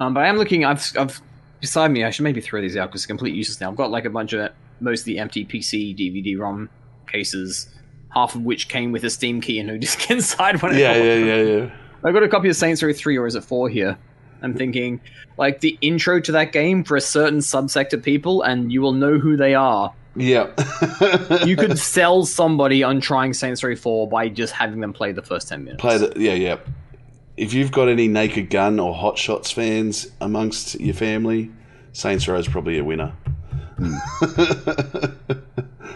[0.00, 0.66] Um, but I am looking.
[0.66, 1.20] I've, I've
[1.60, 2.04] beside me.
[2.04, 3.70] I should maybe throw these out because it's complete useless now.
[3.70, 6.68] I've got like a bunch of mostly empty PC DVD-ROM
[7.06, 7.68] cases,
[8.10, 10.60] half of which came with a Steam key and no disk inside.
[10.62, 11.26] When I Yeah, yeah, them.
[11.26, 11.70] yeah, yeah.
[12.04, 13.96] I got a copy of Saints Row 3 or is it 4 here?
[14.42, 15.00] I'm thinking
[15.38, 18.92] like the intro to that game for a certain subsect of people and you will
[18.92, 19.94] know who they are.
[20.16, 20.48] Yeah.
[21.46, 25.22] You could sell somebody on trying Saints Row 4 by just having them play the
[25.22, 25.80] first 10 minutes.
[25.80, 26.56] play the yeah, yeah.
[27.36, 31.50] If you've got any Naked Gun or Hot Shots fans amongst your family,
[31.92, 33.12] Saints Row is probably a winner.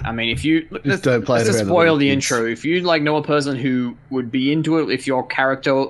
[0.04, 2.46] I mean, if you just don't play it let's the spoil the intro.
[2.46, 5.86] If you like know a person who would be into it, if your character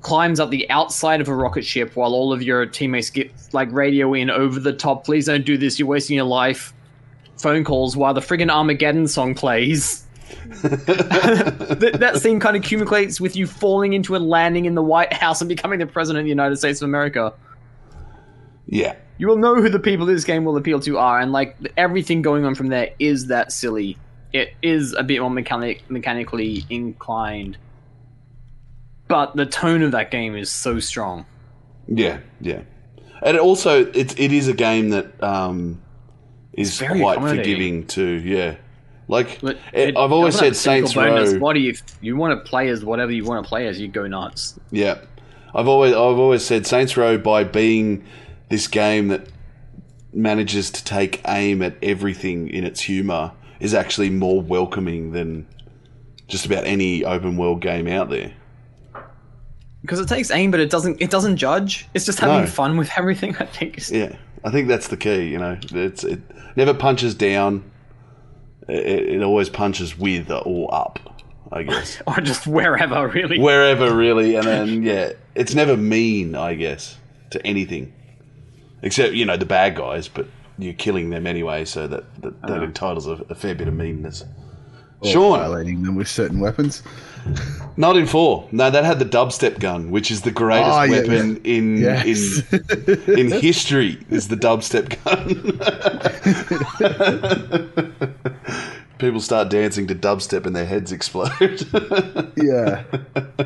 [0.00, 3.70] climbs up the outside of a rocket ship while all of your teammates get like
[3.72, 5.78] radio in over the top, please don't do this.
[5.78, 6.72] You're wasting your life.
[7.38, 10.04] Phone calls while the friggin' Armageddon song plays.
[10.62, 15.12] that, that scene kind of accumulates with you falling into a landing in the White
[15.12, 17.32] House and becoming the president of the United States of America
[18.66, 18.96] Yeah.
[19.18, 22.22] You will know who the people this game will appeal to are, and like everything
[22.22, 23.96] going on from there is that silly.
[24.32, 27.56] It is a bit more mechanic mechanically inclined,
[29.08, 31.24] but the tone of that game is so strong.
[31.88, 32.62] Yeah, yeah.
[33.22, 35.80] And it also it's it is a game that um
[36.52, 38.20] is quite forgiving too.
[38.24, 38.56] Yeah,
[39.08, 41.38] like it- it I've always said Saints bonus Row.
[41.40, 44.06] Body, if you want to play as whatever you want to play as, you go
[44.06, 44.58] nuts.
[44.70, 44.98] Yeah,
[45.54, 48.04] I've always I've always said Saints Row by being
[48.48, 49.26] this game that
[50.12, 55.46] manages to take aim at everything in its humor is actually more welcoming than
[56.28, 58.32] just about any open world game out there.
[59.82, 61.00] Because it takes aim, but it doesn't.
[61.00, 61.86] It doesn't judge.
[61.94, 62.46] It's just having No.
[62.46, 63.36] fun with everything.
[63.38, 63.88] I think.
[63.90, 65.28] Yeah, I think that's the key.
[65.28, 66.20] You know, it's it
[66.56, 67.70] never punches down.
[68.68, 70.98] It, it always punches with or up.
[71.52, 73.38] I guess Or just wherever, really.
[73.38, 76.34] wherever really, and then yeah, it's never mean.
[76.34, 76.96] I guess
[77.30, 77.92] to anything,
[78.86, 80.26] except you know the bad guys, but
[80.58, 84.24] you're killing them anyway, so that that, that entitles a, a fair bit of meanness.
[85.00, 86.82] Or Shaun, violating them with certain weapons.
[87.76, 88.48] not in four.
[88.50, 92.40] No, that had the dubstep gun, which is the greatest Oh, yeah, weapon in Yes.
[92.50, 93.98] in in history.
[94.08, 95.26] Is the dubstep gun.
[98.98, 101.66] People start dancing to dubstep and their heads explode.
[102.38, 102.82] yeah.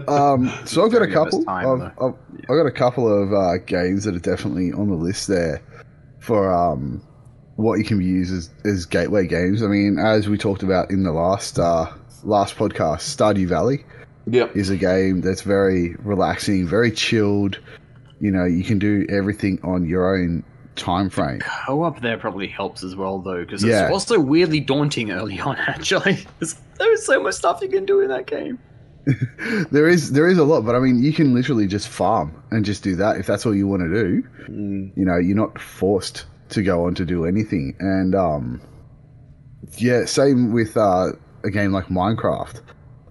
[0.07, 1.41] Um, so I've got a couple.
[1.41, 2.14] best time, I've, I've,
[2.45, 5.62] I've got a couple of uh, games that are definitely on the list there
[6.18, 7.03] for um,
[7.57, 9.62] what you can use as, as gateway games.
[9.62, 11.93] I mean, as we talked about in the last uh,
[12.24, 13.84] last podcast, Stardew Valley
[14.26, 14.55] yep.
[14.57, 17.59] is a game that's very relaxing, very chilled.
[18.20, 20.45] You know, you can do everything on your own
[20.76, 21.41] time frame.
[21.41, 23.84] Co-op there probably helps as well, though, because Yeah.
[23.84, 25.57] it's also weirdly daunting early on.
[25.66, 28.59] Actually, There's- there's so much stuff you can do in that game.
[29.71, 32.65] There is there is a lot, but I mean, you can literally just farm and
[32.65, 34.23] just do that if that's all you want to do.
[34.97, 37.77] You know, you're not forced to go on to do anything.
[37.79, 38.61] And um,
[39.77, 41.13] yeah, same with uh,
[41.45, 42.61] a game like Minecraft.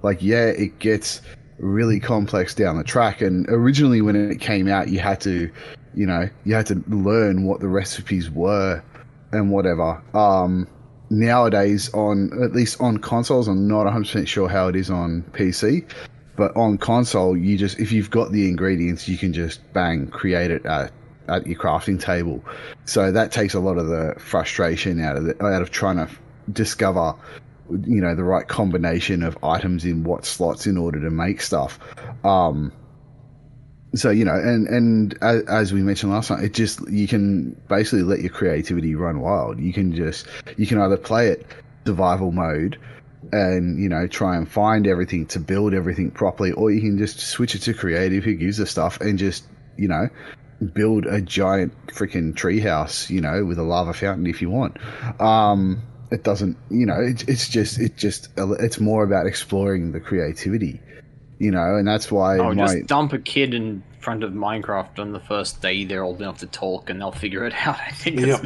[0.02, 1.22] Like, yeah, it gets
[1.58, 3.22] really complex down the track.
[3.22, 5.52] And originally, when it came out, you had to,
[5.93, 8.84] you know, you had to learn what the recipes were
[9.32, 10.02] and whatever.
[10.14, 10.68] Um,
[11.10, 15.24] nowadays, on at least on consoles, I'm not 100 percent sure how it is on
[15.32, 15.86] PC.
[16.36, 20.51] But on console, you just if you've got the ingredients, you can just bang create
[20.51, 20.91] it at,
[21.28, 22.43] at your crafting table.
[22.86, 26.10] So that takes a lot of the frustration out of it, out of trying to
[26.53, 27.14] discover,
[27.70, 31.78] you know, the right combination of items in what slots in order to make stuff.
[32.24, 32.72] Um,
[33.95, 38.03] so you know, and and as, we mentioned last time, it just you can basically
[38.03, 39.59] let your creativity run wild.
[39.59, 40.27] You can just
[40.57, 41.45] you can either play it
[41.85, 42.77] survival mode
[43.31, 47.19] and you know try and find everything to build everything properly, or you can just
[47.19, 49.45] switch it to creative, who gives a stuff, and just
[49.77, 50.07] you know
[50.73, 54.77] build a giant freaking treehouse, you know, with a lava fountain if you want.
[55.21, 55.81] Um,
[56.11, 60.81] it doesn't, you know, it, it's just it just it's more about exploring the creativity,
[61.39, 64.99] you know, and that's why Oh, my just dump a kid in front of Minecraft
[64.99, 67.77] on the first day they're old enough to talk, and they'll figure it out.
[67.85, 68.19] I think.
[68.19, 68.45] Yep.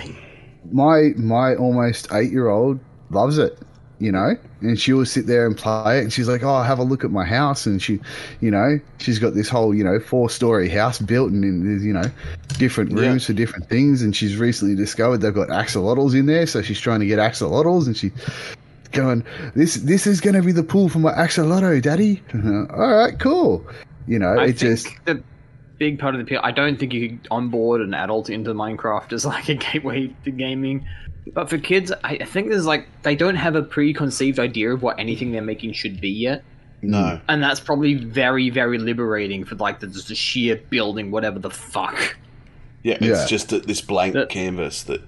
[0.71, 2.79] My my almost eight year old
[3.09, 3.59] loves it
[3.99, 6.79] you know and she will sit there and play it and she's like oh have
[6.79, 7.99] a look at my house and she
[8.41, 11.85] you know she's got this whole you know four story house built and in there's
[11.85, 12.03] you know
[12.57, 13.01] different Yeah.
[13.09, 16.79] rooms for different things and she's recently discovered they've got axolotls in there so she's
[16.79, 18.11] trying to get axolotls and she
[18.93, 19.25] going
[19.55, 22.21] this this is going to be the pool for my axolotl daddy
[22.73, 23.65] all right cool
[24.07, 25.21] you know I it think just the
[25.79, 26.39] big part of the appeal.
[26.43, 30.31] I don't think you could onboard an adult into Minecraft as like a gateway to
[30.31, 30.87] gaming.
[31.33, 34.81] But for kids, I I think there's like they don't have a preconceived idea of
[34.83, 36.43] what anything they're making should be yet,
[36.83, 37.19] No.
[37.27, 41.49] and that's probably very, very liberating for like the, just the sheer building whatever the
[41.49, 42.17] fuck.
[42.83, 43.13] Yeah, Yeah.
[43.13, 45.01] it's just a, this blank That- canvas that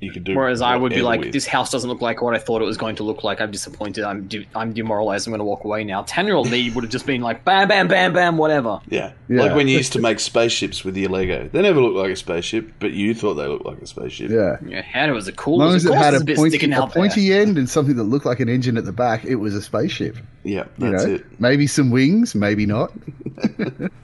[0.00, 0.34] you could do.
[0.36, 1.32] Whereas I would be like, with.
[1.32, 3.40] this house doesn't look like what I thought it was going to look like.
[3.40, 4.04] I'm disappointed.
[4.04, 5.26] I'm de- I'm demoralized.
[5.26, 6.02] I'm going to walk away now.
[6.02, 8.80] Ten year old me would have just been like, bam, bam, bam, bam, whatever.
[8.88, 9.12] Yeah.
[9.28, 9.42] Yeah.
[9.42, 11.48] Like when you used to make spaceships with your Lego.
[11.48, 14.30] They never looked like a spaceship, but you thought they looked like a spaceship.
[14.30, 15.62] yeah Your head was a cool.
[15.62, 18.26] as long as it had there's a pointy, a pointy end and something that looked
[18.26, 20.16] like an engine at the back, it was a spaceship.
[20.42, 21.40] Yeah, you know, it.
[21.40, 22.92] maybe some wings, maybe not.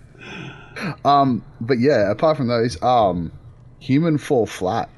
[1.05, 3.30] um, but yeah, apart from those, um,
[3.80, 4.88] Human Fall Flat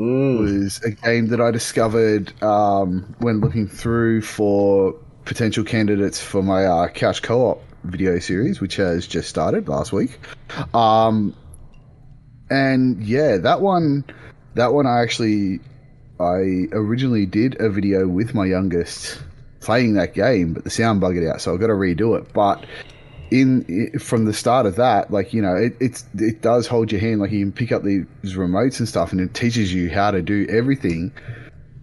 [0.00, 0.38] Mm.
[0.38, 4.94] was a game that I discovered um, when looking through for
[5.26, 10.18] potential candidates for my uh, couch co-op video series, which has just started last week.
[10.74, 11.34] Um,
[12.48, 14.04] and yeah, that one,
[14.54, 15.60] that one I actually,
[16.18, 19.22] I originally did a video with my youngest
[19.60, 22.32] playing that game, but the sound bugged out, so I've got to redo it.
[22.32, 22.64] But
[23.30, 27.00] in from the start of that, like you know, it it's it does hold your
[27.00, 27.20] hand.
[27.20, 30.22] Like you can pick up these remotes and stuff, and it teaches you how to
[30.22, 31.12] do everything.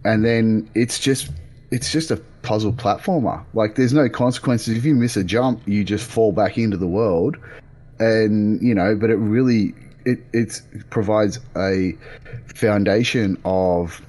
[0.03, 1.31] And then it's just
[1.71, 3.43] it's just a puzzle platformer.
[3.53, 4.77] Like there's no consequences.
[4.77, 7.37] If you miss a jump, you just fall back into the world.
[7.99, 9.73] And you know, but it really
[10.05, 11.97] it it provides a
[12.53, 14.01] foundation of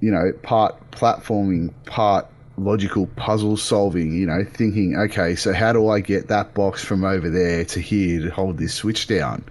[0.00, 2.26] you know part platforming, part
[2.56, 4.12] logical puzzle solving.
[4.12, 7.80] You know, thinking, okay, so how do I get that box from over there to
[7.80, 9.44] here to hold this switch down,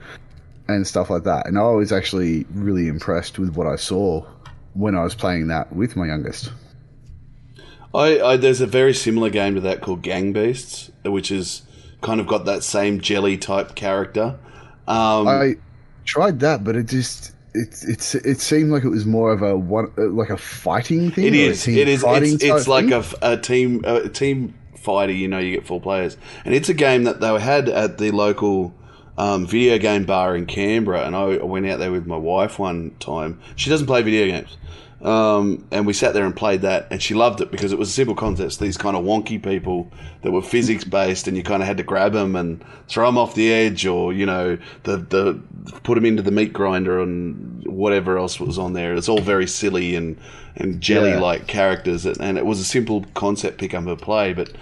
[0.68, 1.48] and stuff like that.
[1.48, 4.26] And I was actually really impressed with what I saw
[4.74, 6.52] when I was playing that with my youngest.
[7.94, 11.64] I, I there's a very similar game to that called Gang Beasts, which is
[12.02, 14.38] kind of got that same jelly type character.
[14.88, 15.56] Um, I
[16.06, 19.56] tried that, but it just it it's it seemed like it was more of a
[19.56, 21.26] one uh, like a fighting thing.
[21.26, 21.68] It is.
[21.68, 22.04] It is.
[22.06, 25.12] It's, it's like a, a team a team fighter.
[25.12, 28.12] You know, you get four players, and it's a game that they had at the
[28.12, 28.74] local
[29.18, 31.06] um, video game bar in Canberra.
[31.06, 33.40] And I went out there with my wife one time.
[33.56, 34.58] She doesn't play video games.
[35.04, 37.90] Um, and we sat there and played that, and she loved it because it was
[37.90, 38.58] a simple concept.
[38.60, 39.92] These kind of wonky people
[40.22, 43.18] that were physics based, and you kind of had to grab them and throw them
[43.18, 45.42] off the edge, or you know, the the
[45.84, 48.96] put them into the meat grinder and whatever else was on there.
[48.96, 50.18] It's all very silly and
[50.56, 54.32] and jelly like characters, and, and it was a simple concept pick up and play.
[54.34, 54.54] But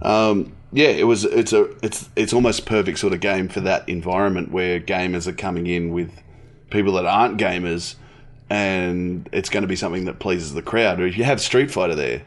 [0.00, 1.24] um, yeah, it was.
[1.26, 5.34] It's a it's it's almost perfect sort of game for that environment where gamers are
[5.34, 6.10] coming in with
[6.70, 7.96] people that aren't gamers
[8.50, 11.00] and it's going to be something that pleases the crowd.
[11.00, 12.22] Or if you have Street Fighter there,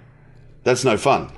[0.63, 1.29] that's no fun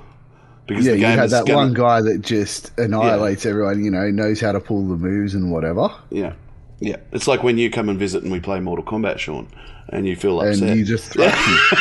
[0.66, 3.84] because yeah, the you game had is that gonna, one guy that just annihilates everyone.
[3.84, 6.34] You know, knows how to pull the moves and whatever, Yeah,
[6.80, 6.96] yeah.
[7.12, 9.48] It's like when you come and visit and we play Mortal Kombat, Shaun,
[9.90, 10.68] and you feel upset.
[10.68, 11.80] and you just thrash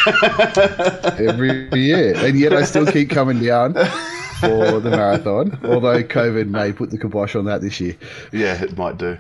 [1.20, 3.76] me every year, and yet I still keep coming down
[4.40, 5.58] for the marathon.
[5.64, 7.96] Although COVID may put the kibosh on that this year,
[8.32, 9.18] yeah, it might do.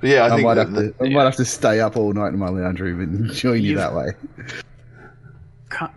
[0.00, 1.04] But yeah, I, I, think might that, have to.
[1.04, 3.70] I might have to stay up all night in my lounge room and join you
[3.70, 4.12] You've- that way.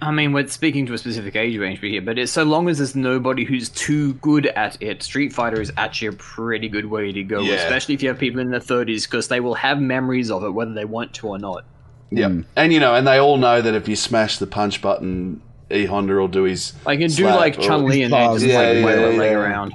[0.01, 2.79] I mean, we're speaking to a specific age range here, but it's so long as
[2.79, 7.13] there's nobody who's too good at it, Street Fighter is actually a pretty good way
[7.13, 7.53] to go, Yeah.
[7.53, 10.49] especially if you have people in their 30s, because they will have memories of it
[10.49, 11.63] whether they want to or not.
[12.11, 12.41] yeah, Hmm.
[12.57, 15.41] and you know, and they all know that if you smash the punch button,
[15.71, 16.73] E Honda will do his.
[16.85, 19.73] I can do like Chun Li and just Yeah, like yeah, wiggle yeah, leg around.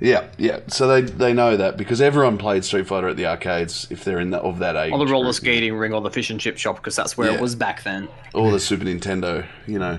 [0.00, 0.60] Yeah, yeah.
[0.68, 4.20] So they they know that because everyone played Street Fighter at the arcades if they're
[4.20, 4.92] in that of that age.
[4.92, 7.36] Or the roller skating ring or the fish and chip shop, because that's where Yeah.
[7.36, 8.08] it was back then.
[8.32, 9.98] or the Super Nintendo, you know.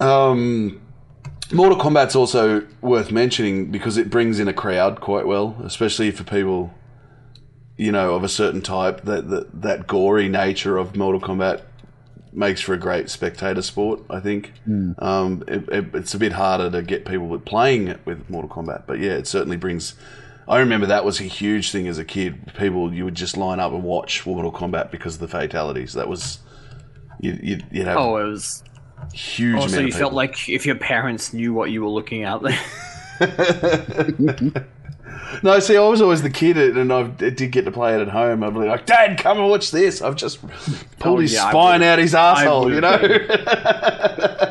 [0.00, 0.80] Um,
[1.52, 6.24] Mortal Kombat's also worth mentioning because it brings in a crowd quite well, especially for
[6.24, 6.74] people,
[7.76, 9.02] you know, of a certain type.
[9.02, 11.62] That that, that gory nature of Mortal Kombat
[12.36, 14.00] makes for a great spectator sport.
[14.10, 14.52] I think
[14.98, 18.84] um, it, it, it's a bit harder to get people playing it with Mortal Kombat,
[18.86, 19.94] but yeah, it certainly brings.
[20.46, 22.52] I remember that was a huge thing as a kid.
[22.56, 25.94] People you would just line up and watch Mortal Kombat because of the fatalities.
[25.94, 26.38] That was
[27.20, 28.62] you, you'd, you'd have Oh, it was.
[29.12, 29.56] huge.
[29.56, 32.40] Also, you of felt like if your parents knew what you were looking at.
[35.42, 35.58] no.
[35.60, 38.42] See, I was always the kid, and I did get to play it at home.
[38.44, 40.40] I'd be like, "Dad, come and watch this." I've just
[40.98, 42.72] pulled Oh, his yeah, spine out his asshole.
[42.72, 42.98] You know.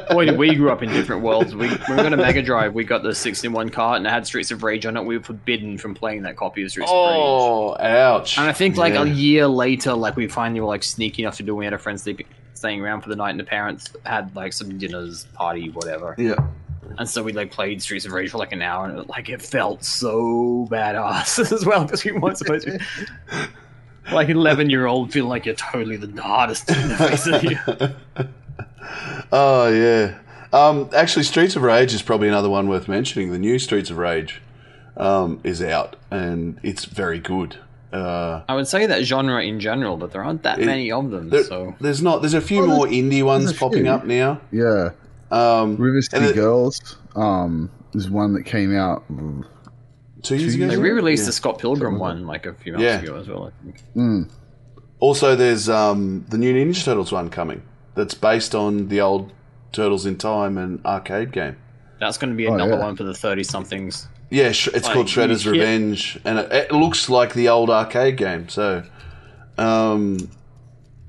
[0.09, 1.53] Boy, did we grew up in different worlds.
[1.55, 4.07] We, when we got a Mega Drive, we got the 6 in 1 cart and
[4.07, 5.03] it had Streets of Rage on it.
[5.03, 7.17] We were forbidden from playing that copy of Streets of Rage.
[7.17, 8.37] oh, ouch!
[8.37, 9.03] And I think like Yeah.
[9.03, 11.53] a year later, like we finally were like sneaky enough to do.
[11.53, 11.57] it.
[11.57, 14.53] We had a friend sleeping, staying around for the night, and the parents had like
[14.53, 16.15] some dinners, party, whatever.
[16.17, 16.35] Yeah.
[16.97, 19.29] And so we like played Streets of Rage for like an hour, and it, like
[19.29, 22.79] it felt so badass as well because we weren't supposed to.
[24.11, 28.27] Like an eleven-year-old feeling like you're totally the hardest in the face of you.
[29.31, 30.19] Oh yeah.
[30.53, 33.31] Um, actually, Streets of Rage is probably another one worth mentioning.
[33.31, 34.41] The new Streets of Rage
[34.95, 37.57] um, is out, and it's very good.
[37.91, 41.09] Uh, I would say that genre in general, but there aren't that It- many of
[41.11, 41.29] them.
[41.29, 42.21] there- so there's not.
[42.21, 43.91] There's a few Oh, more indie ones popping few.
[43.91, 44.39] up now.
[44.51, 44.91] Yeah,
[45.31, 49.03] Um, River City it- Girls um, is one that came out.
[50.23, 50.71] two years Two ago.
[50.75, 51.27] they re-released Yeah.
[51.27, 52.99] the Scott Pilgrim one like a few months Yeah.
[53.01, 53.45] ago as well.
[53.51, 53.83] I think.
[53.95, 54.29] Mm,
[54.99, 57.61] Also, there's um, the new Ninja Turtles one coming.
[57.95, 59.31] That's based on the old
[59.71, 61.57] Turtles in Time and arcade game.
[61.99, 62.83] That's going to be a Oh, number yeah.
[62.83, 64.07] one for the thirty-somethings.
[64.29, 65.45] Yeah, it's Like, called Shredder's.
[65.47, 68.49] Revenge, and it, it looks like the old arcade game.
[68.49, 68.83] So,
[69.57, 70.17] um,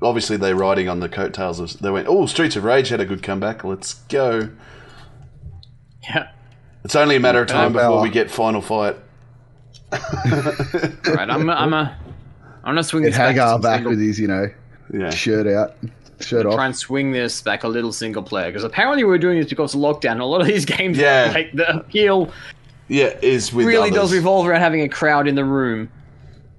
[0.03, 1.78] obviously they're riding on the coattails of.
[1.80, 3.64] They went, "Oh, Streets of Rage had a good comeback.
[3.64, 4.51] Let's go."
[6.03, 6.28] Yeah.
[6.84, 7.82] It's only a matter of time Yeah.
[7.82, 8.97] before we get Final Fight.
[9.92, 11.30] Right.
[11.30, 11.49] I'm.
[11.49, 11.97] A, I'm a.
[12.64, 14.49] I'm gonna swing this back, Haggar some back with his, you know,
[14.92, 15.76] Yeah, shirt out,
[16.20, 19.38] shirt try and swing this back a little single player because apparently we are doing
[19.38, 20.18] this because of lockdown.
[20.20, 21.30] A lot of these games, Yeah.
[21.32, 22.32] like the appeal
[22.88, 24.11] yeah, is with really others.
[24.11, 25.88] does revolve around having a crowd in the room.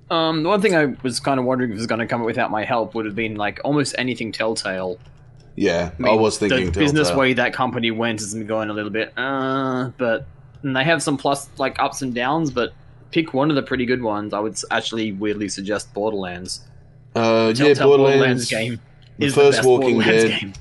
[0.09, 2.21] Um, the one thing I was kind of wondering if it was going to come
[2.21, 4.97] up without my help would have been like almost anything Telltale.
[5.55, 8.73] Yeah, I, mean, was thinking the business way that company went has been going a
[8.73, 10.27] little bit, uh, but
[10.61, 12.73] and they have some plus like ups and downs, but
[13.11, 16.61] pick one of the pretty good ones, I would actually weirdly suggest Borderlands.
[17.15, 18.79] Uh, yeah, Telltale Borderlands, game
[19.17, 20.39] the is first the best Walking Borderlands Dead.
[20.39, 20.53] game.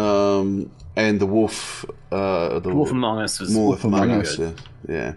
[0.00, 4.38] um, and the Wolf, uh, the Wolf Among Us was Wolf Among Us.
[4.38, 4.52] Yeah,
[4.88, 5.14] yeah,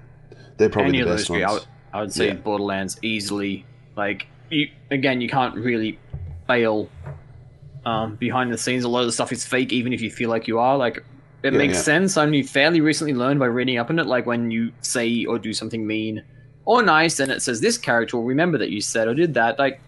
[0.58, 1.44] they're probably any the best three.
[1.44, 1.62] I ones.
[1.62, 2.34] would, I would say Yeah.
[2.36, 3.66] Borderlands easily.
[3.96, 6.00] Like you again, you can't really
[6.48, 6.90] fail.
[7.86, 10.30] Um, behind the scenes, a lot of the stuff is fake, even if you feel
[10.30, 10.78] like you are.
[10.78, 10.98] Like
[11.44, 11.82] it Yeah, makes yeah.
[11.82, 12.18] sense.
[12.18, 14.06] I only fairly recently learned by reading up on it.
[14.06, 16.24] Like when you say or do something mean
[16.66, 19.58] or nice, and it says this character will remember that you said or did that.
[19.58, 19.80] Like,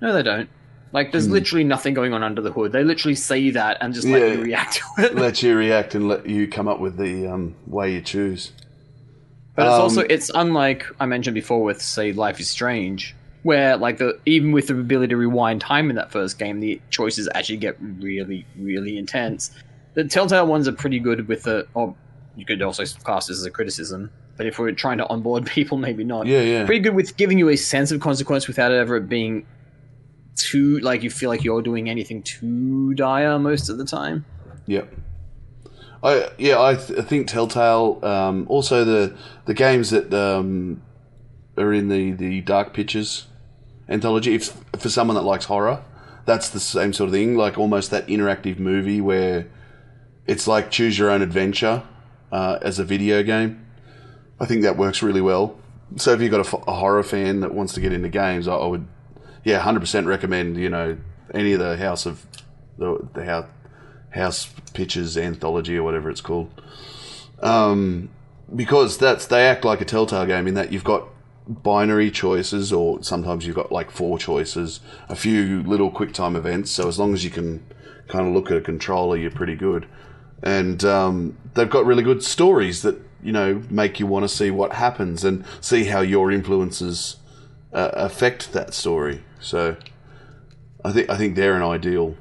[0.00, 0.48] no, they don't.
[0.92, 1.32] Like, there's Hmm.
[1.32, 2.70] literally nothing going on under the hood.
[2.70, 5.14] They literally say that and just let you react to it.
[5.16, 8.52] let you react and let you come up with the um, way you choose.
[9.56, 13.76] But it's Um, also it's unlike I mentioned before with say Life is Strange, where
[13.76, 17.28] like the even with the ability to rewind time in that first game, the choices
[17.34, 19.50] actually get really really intense.
[19.94, 21.66] The Telltale ones are pretty good with the.
[21.74, 21.94] Or
[22.36, 25.78] you could also class this as a criticism, but if we're trying to onboard people,
[25.78, 26.26] maybe not.
[26.26, 26.66] Yeah, yeah.
[26.66, 29.46] Pretty good with giving you a sense of consequence without it ever being
[30.34, 34.24] too like you feel like you're doing anything too dire most of the time.
[34.66, 34.92] Yep.
[36.04, 38.04] I yeah, I, th- I think Telltale.
[38.04, 40.82] Um, also, the the games that um,
[41.56, 43.26] are in the, the Dark Pictures
[43.88, 44.34] anthology.
[44.34, 45.82] If for someone that likes horror,
[46.26, 47.36] that's the same sort of thing.
[47.36, 49.46] Like almost that interactive movie where
[50.26, 51.82] it's like choose your own adventure
[52.30, 53.66] uh, as a video game.
[54.38, 55.58] I think that works really well.
[55.96, 58.66] So if you've got a horror fan that wants to get into games, I, I
[58.66, 58.86] would,
[59.42, 60.58] yeah, hundred percent recommend.
[60.58, 60.98] You know,
[61.32, 62.26] any of the House of
[62.76, 63.46] the the house
[64.14, 66.50] House Pictures anthology or whatever it's called.
[67.40, 68.10] Um,
[68.54, 71.08] because that's they act like a Telltale game in that you've got
[71.46, 76.70] binary choices, or sometimes you've got like four choices, a few little quick time events.
[76.70, 77.64] So as long as you can
[78.08, 79.86] kind of look at a controller, you're pretty good.
[80.42, 84.50] And um, they've got really good stories that you know make you want to see
[84.50, 87.16] what happens and see how your influences
[87.72, 89.22] uh, affect that story.
[89.40, 89.76] So
[90.84, 92.16] I think I think they're an ideal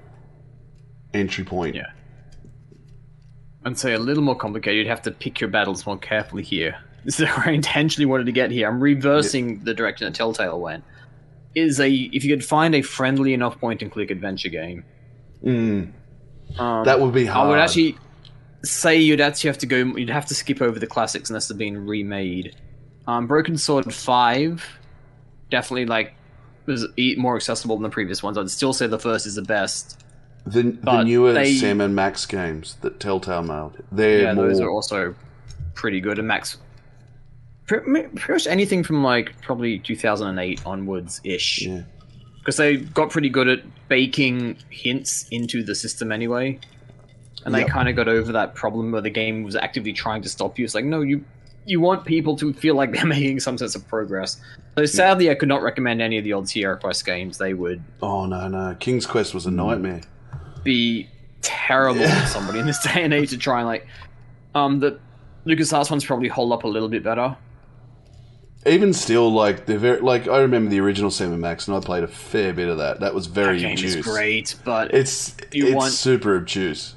[1.14, 1.76] entry point.
[1.76, 1.92] Yeah.
[3.66, 4.78] I'd say a little more complicated.
[4.80, 6.76] You'd have to pick your battles more carefully here.
[7.06, 8.66] This is where I intentionally wanted to get here.
[8.70, 10.86] I'm reversing the direction that Telltale went.
[11.54, 14.86] Is a if you could find a friendly enough point and click adventure game.
[15.44, 15.92] Mm,
[16.58, 17.48] Um, that would be hard.
[17.48, 17.98] I would actually
[18.64, 19.76] say you'd actually have to go.
[19.76, 22.56] You'd have to skip over the classics unless they're being remade.
[23.06, 24.66] Um, Broken Sword Five,
[25.52, 26.14] definitely like
[26.66, 26.88] was
[27.18, 28.38] more accessible than the previous ones.
[28.38, 30.03] I'd still say the first is the best.
[30.46, 33.72] The, the newer they- Sam and Max games that Telltale made.
[33.92, 35.16] They're yeah, more those are also
[35.74, 36.20] pretty good.
[36.20, 36.58] And Max,
[37.68, 37.86] pretty,
[38.16, 41.84] pretty much anything from like probably 2008 onwards ish, yeah.
[42.40, 46.60] because they got pretty good at baking hints into the system anyway.
[47.46, 47.70] And they Yep.
[47.70, 50.64] kind of got over that problem where the game was actively trying to stop you.
[50.64, 51.24] It's like, no, you
[51.66, 54.40] you want people to feel like they're making some sense of progress.
[54.78, 57.38] So sadly, I could not recommend any of the old Sierra Quest games.
[57.38, 59.56] They would Oh no no, King's Quest was a mm.
[59.56, 60.02] nightmare.
[60.64, 61.08] Be
[61.42, 62.22] terrible Yeah.
[62.22, 63.86] for somebody in this day and age to try and like
[64.56, 65.00] um the
[65.46, 67.36] LucasArts ones probably hold up a little bit better.
[68.66, 71.82] Even still, like they're very like I remember the original Sam and Max, and I
[71.82, 73.02] played a fair bit of that.
[73.02, 73.96] That was very That game obtuse.
[73.96, 76.96] is great, but It's You it's want- super obtuse.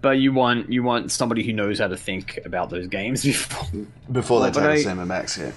[0.00, 3.68] but you want you want somebody who knows how to think about those games before.
[4.10, 5.52] Before Well, they but take I- a Sam and Max, yeah.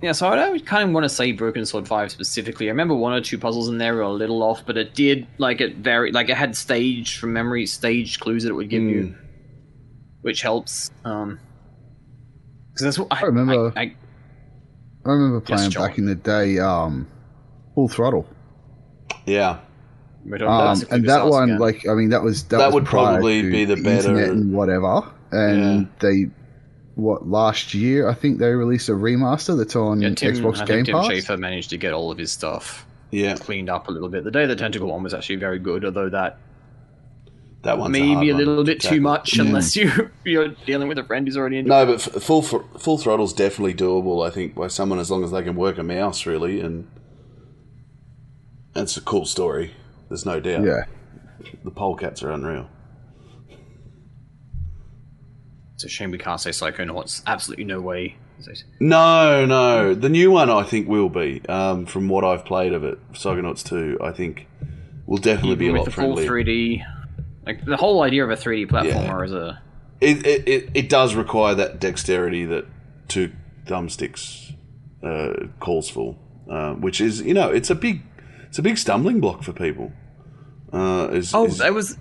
[0.00, 2.66] Yeah, so I don't kind of want to say Broken Sword Five specifically.
[2.66, 5.26] I remember one or two puzzles in there were a little off, but it did
[5.38, 8.82] like it very like it had staged from memory staged clues that it would give
[8.82, 8.88] Hmm.
[8.88, 9.14] you,
[10.22, 10.90] which helps.
[11.04, 11.40] Um,
[12.70, 13.96] because that's what I, I remember- I, I,
[15.04, 15.88] I remember playing John.
[15.88, 17.08] back in the day, um,
[17.74, 18.24] Full Throttle,
[19.26, 19.58] Yeah,
[20.46, 21.58] um, and that one, again.
[21.58, 24.28] like, I mean, that was that, That was would probably to be the better- internet
[24.30, 25.02] and whatever.
[25.32, 25.88] And Yeah.
[25.98, 26.26] they,
[26.98, 30.64] what last year, I think they released a remaster that's on yeah, Tim, Xbox I
[30.64, 31.06] Game think Tim Pass.
[31.06, 33.36] Schafer managed to get all of his stuff yeah.
[33.36, 34.24] cleaned up a little bit.
[34.24, 36.38] The Day of the Tentacle one was actually very good, although that
[37.62, 39.44] That one's maybe hard a little to bit too much Yeah.
[39.44, 42.66] unless you you're dealing with a friend who's already into No, but f- full fr-
[42.76, 44.26] full throttle's definitely doable.
[44.26, 46.88] I think by someone as long as they can work a mouse, really, and
[48.74, 49.72] it's a cool story.
[50.08, 50.64] There's no doubt.
[50.64, 50.84] Yeah,
[51.62, 52.68] the polecats are unreal.
[55.78, 57.22] It's a shame we can't say Psychonauts.
[57.24, 58.16] Absolutely no way.
[58.80, 61.40] No, no, the new one I think will be.
[61.48, 64.48] Um, from what I've played of it, Psychonauts two, I think
[65.06, 66.84] will definitely be a with lot the full 3D,
[67.46, 69.62] like the whole idea of a 3D platformer is a
[70.00, 72.66] It, it, it, it does require that dexterity that
[73.06, 73.30] two
[73.66, 74.56] thumbsticks
[75.04, 76.16] uh, calls for,
[76.50, 78.02] uh, which is you know it's a big
[78.48, 79.92] it's a big stumbling block for people.
[80.72, 81.96] Uh, is, oh, is- that was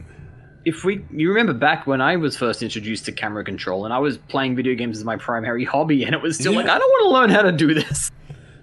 [0.68, 4.00] if we you remember back when I was first introduced to camera control and I
[4.00, 6.60] was playing video games as my primary hobby and it was still Yeah.
[6.60, 8.12] like I don't want to learn how to do this.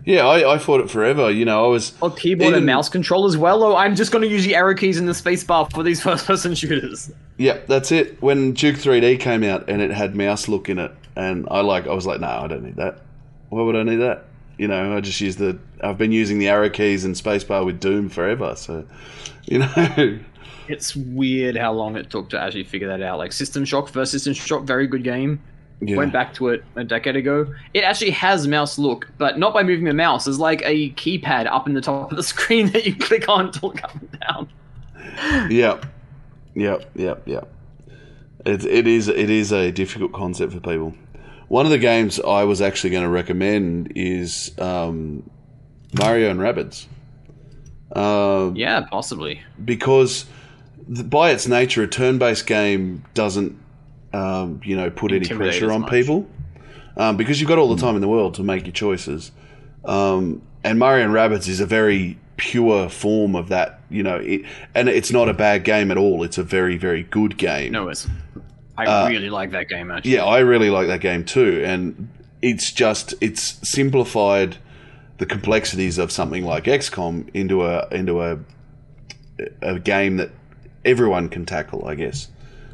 [0.07, 1.31] Yeah, I, I fought it forever.
[1.31, 3.63] You know, I was Or keyboard Even- and mouse control as well.
[3.63, 6.03] Oh, I'm just going to use the arrow keys and the space bar for these
[6.09, 7.11] first person shooters.
[7.39, 8.21] Yeah, that's it.
[8.21, 11.87] When Duke 3D came out and it had mouse look in it, and I like,
[11.87, 13.01] I was like, no, I don't need that.
[13.49, 14.25] Why would I need that?
[14.59, 15.59] You know, I just use the.
[15.83, 18.85] I've been using the arrow keys and spacebar with Doom forever, so
[19.47, 20.19] you know.
[20.69, 23.19] It's weird how long it took to actually figure that out.
[23.19, 25.43] Like System Shock versus System Shock, very good game.
[25.81, 25.97] Yeah.
[25.97, 27.53] Went back to it a decade ago.
[27.75, 30.25] It actually has mouse look, but not by moving the mouse.
[30.25, 33.53] There's like a keypad up in the top of the screen that you click on
[33.53, 34.49] to look up and down.
[35.51, 35.85] Yep,
[36.55, 37.53] yep, yep, yep.
[38.47, 40.95] It, it is it is a difficult concept for people.
[41.49, 45.29] One of the games I was actually going to recommend is um,
[45.93, 46.87] Mario and Rabbids.
[47.95, 49.43] Um, Yeah, possibly.
[49.65, 50.25] because
[50.89, 53.59] by its nature, a turn-based game doesn't,
[54.13, 55.91] um, you know, put any pressure on much.
[55.91, 56.29] people
[56.97, 59.33] um, because you've got all the time in the world to make your choices.
[59.85, 64.43] Um, and Mario and Rabbids is a very pure form of that, you know, it,
[64.75, 66.23] and it's not a bad game at all.
[66.23, 67.73] It's a very, very good game.
[67.73, 68.07] No, it's.
[68.77, 70.13] I Uh, really like that game actually.
[70.15, 72.09] Yeah, I really like that game too, and
[72.43, 74.57] it's just it's simplified
[75.19, 78.39] the complexities of something like XCOM into a into a
[79.63, 80.31] a game that
[80.85, 82.29] everyone can tackle, I guess,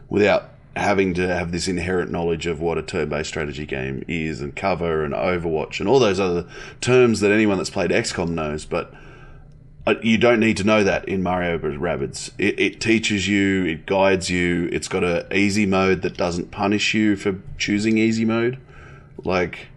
[0.08, 4.54] without having to have this inherent knowledge of what a turn-based strategy game is and
[4.54, 6.46] cover and Overwatch and all those other
[6.80, 8.94] terms that anyone that's played XCOM knows, but
[9.86, 12.30] uh, you don't need to know that in Mario Rabbids.
[12.38, 14.68] It, it teaches you, it guides you.
[14.70, 18.58] It's got a easy mode that doesn't punish you for choosing easy mode.
[19.24, 19.68] Like,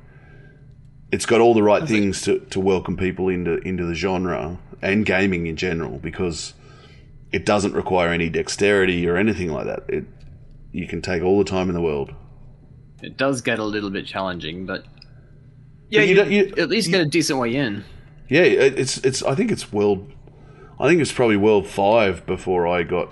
[1.12, 5.06] it's got all the right things to, to welcome people into into the genre and
[5.06, 6.54] gaming in general because
[7.34, 9.84] it doesn't require any dexterity or anything like that.
[9.90, 10.06] It
[10.72, 12.14] you can take all the time in the world.
[13.02, 14.86] It does get a little bit challenging, but
[15.90, 17.84] yeah, you you, don't- you- at least get a decent way in.
[18.30, 19.22] Yeah, it's it's.
[19.24, 20.10] I think it's world.
[20.80, 23.12] I think it's probably world five before I got,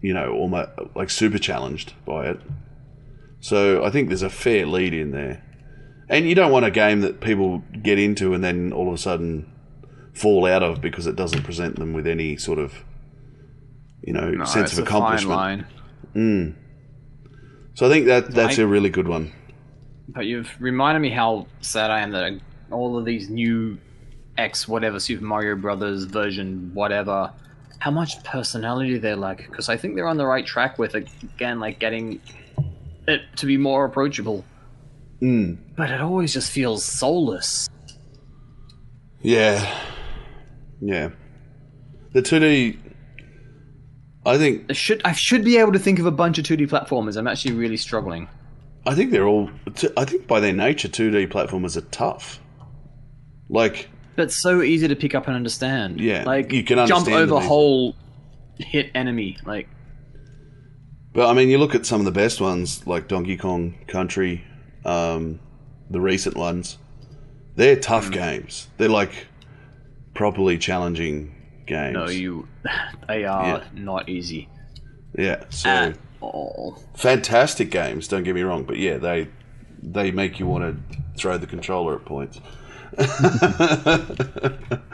[0.00, 2.40] you know, almost like super challenged by it.
[3.40, 5.42] So I think there's a fair lead in there,
[6.08, 8.98] and you don't want a game that people get into and then all of a
[8.98, 9.50] sudden
[10.16, 12.72] fall out of because it doesn't present them with any sort of,
[14.02, 15.36] you know, No, sense of accomplishment.
[16.14, 16.56] line.
[17.74, 19.32] So I think that that's I- a really good one.
[20.08, 22.40] But you've reminded me how sad I am that
[22.70, 23.76] all of these new
[24.38, 27.32] X whatever Super Mario Brothers version whatever,
[27.80, 29.38] how much personality they lack.
[29.38, 32.20] Because I think they're on the right track with again like getting
[33.08, 34.44] it to be more approachable.
[35.20, 35.58] Mm.
[35.76, 37.68] But it always just feels soulless.
[39.22, 39.66] Yeah,
[40.80, 41.10] yeah.
[42.12, 42.78] The two D.
[44.24, 46.68] I think I should I should be able to think of a bunch of 2D
[46.68, 47.16] platformers.
[47.16, 48.28] I'm actually really struggling.
[48.86, 49.50] I think they're all.
[49.96, 52.40] I think by their nature, two D platformers are tough.
[53.48, 56.00] Like, But so easy to pick up and understand.
[56.00, 57.94] Yeah, like you can jump over whole
[58.58, 59.36] hit enemy.
[59.44, 59.68] Like
[61.16, 64.44] but I mean, you look at some of the best ones, like Donkey Kong Country,
[64.84, 65.40] um,
[65.88, 66.76] the recent ones.
[67.54, 68.68] They're tough games.
[68.76, 69.26] They're like
[70.16, 71.34] properly challenging
[71.66, 71.94] games.
[71.94, 72.48] no, you
[73.08, 73.64] they are Yeah.
[73.74, 74.48] not easy
[75.16, 75.44] Yeah.
[75.50, 76.82] So at all.
[76.96, 78.08] fantastic games.
[78.08, 79.28] Don't get me wrong, but yeah, they
[79.82, 80.76] they make you want to
[81.16, 82.40] throw the controller at points.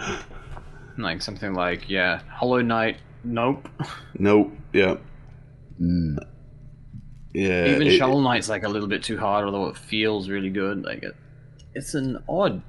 [0.98, 2.98] Like something like yeah, Hollow Knight.
[3.24, 3.68] Nope.
[4.18, 4.52] Nope.
[4.74, 4.96] Yeah.
[5.80, 6.18] Mm.
[7.32, 7.66] Yeah.
[7.66, 10.84] Even it- Shovel Knight's like a little bit too hard, although it feels really good.
[10.84, 11.16] Like it,
[11.74, 12.62] it's an odd.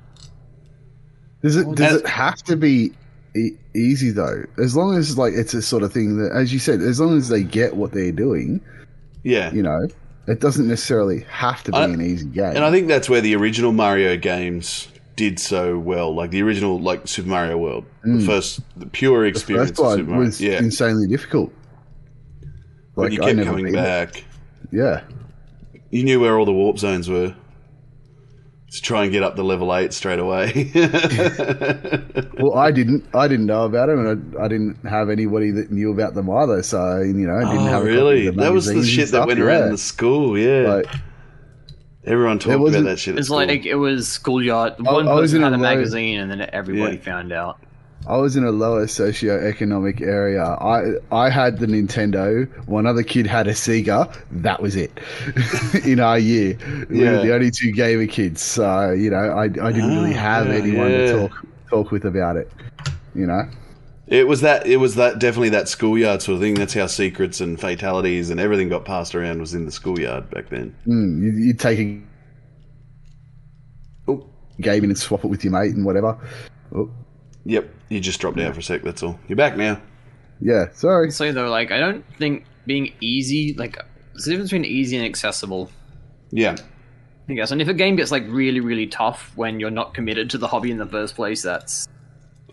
[1.43, 2.91] Does it does it have to be
[3.35, 4.45] e- easy though?
[4.57, 7.15] As long as like it's a sort of thing that, as you said, as long
[7.17, 8.59] as they get what they're doing,
[9.23, 9.51] yeah.
[9.53, 9.87] you know,
[10.27, 12.55] it doesn't necessarily have to be I- an easy game.
[12.55, 14.87] And I think that's where the original Mario games
[15.17, 16.15] did so well.
[16.15, 19.23] Like the original, like Super Mario World, the first, the pure Mm.
[19.23, 20.25] the experience first of Super Mario.
[20.25, 21.53] was yeah, insanely difficult.
[22.95, 23.75] but Like you kept coming beat it.
[23.75, 24.23] back.
[24.71, 25.01] Yeah,
[25.91, 27.35] You knew where all the warp zones were.
[28.73, 30.71] To try and get up to level eight straight away.
[32.39, 33.05] well, I didn't.
[33.13, 36.27] I didn't know about them, and I, I didn't have anybody that knew about them
[36.27, 36.63] either.
[36.63, 37.83] So you know, I didn't oh, have.
[37.83, 38.25] Really?
[38.25, 40.35] of That was the shit that went around in the school.
[40.35, 40.87] Yeah, Like,
[42.03, 43.13] everyone talked about that shit.
[43.13, 44.73] At It's like it was schoolyard.
[44.79, 47.01] I- One I was person in had a a magazine, and then everybody Yeah.
[47.03, 47.59] found out.
[48.05, 50.43] I was in a lower socioeconomic area.
[50.43, 52.47] I I had the Nintendo.
[52.67, 54.13] One other kid had a Sega.
[54.31, 54.91] That was it.
[55.85, 56.57] in our year,
[56.89, 58.41] we were the only two gamer kids.
[58.41, 60.97] So you know, I, I didn't really Ah, have yeah, anyone yeah.
[60.97, 61.31] to talk
[61.69, 62.51] talk with about it.
[63.15, 63.43] You know,
[64.07, 64.67] It was that.
[64.67, 65.19] It was that.
[65.19, 66.55] Definitely that schoolyard sort of thing.
[66.55, 69.39] That's how secrets and fatalities and everything got passed around.
[69.39, 70.75] Was in the schoolyard back then.
[70.87, 72.01] Mm, you, you'd take a
[74.07, 74.27] Oh,
[74.59, 76.17] game in and swap it with your mate and whatever.
[76.75, 76.89] Oh,
[77.45, 77.72] yep.
[77.93, 78.81] You just dropped out for a sec.
[78.81, 79.19] That's all.
[79.27, 79.79] You're back now.
[80.41, 81.11] yeah, sorry.
[81.11, 83.77] So though, like, I don't think being easy, like,
[84.13, 85.69] there's a difference between easy and accessible.
[86.31, 86.55] Yeah.
[87.29, 87.51] I guess.
[87.51, 90.47] And if a game gets like really, really tough when you're not committed to the
[90.47, 91.87] hobby in the first place, that's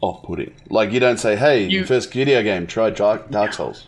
[0.03, 0.55] Off-putting.
[0.69, 3.87] Like you don't say, "Hey, You- your first video game, try Dark, Dark Souls."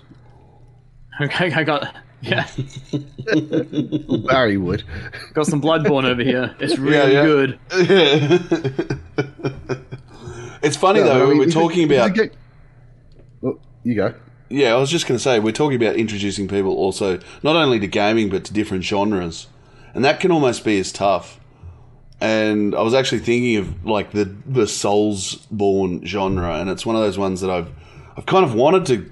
[1.20, 1.52] okay.
[1.54, 2.46] I got yeah,
[4.28, 4.84] Barry would.
[5.34, 6.54] got some Bloodborne over here.
[6.60, 7.24] It's really yeah.
[7.24, 7.58] good.
[10.62, 11.26] it's funny Yeah, though.
[11.26, 12.14] I mean, we're talking it about.
[12.14, 12.34] get-
[13.42, 14.14] Oh, you go.
[14.48, 17.80] Yeah, I was just going to say we're talking about introducing people also not only
[17.80, 19.46] to gaming but to different genres,
[19.94, 21.40] and that can almost be as tough.
[22.20, 27.02] And I was actually thinking of like the the Soulsborne genre, and it's one of
[27.02, 27.70] those ones that I've
[28.16, 29.10] I've kind of wanted to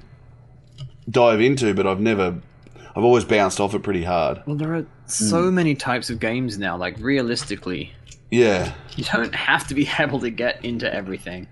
[1.11, 2.41] dive into, but I've never.
[2.95, 4.43] I've always bounced off it pretty hard.
[4.47, 5.55] Well, there are so hmm.
[5.55, 6.77] many types of games now.
[6.77, 7.93] Like realistically,
[8.31, 11.49] Yeah, you don't have to be able to get into everything.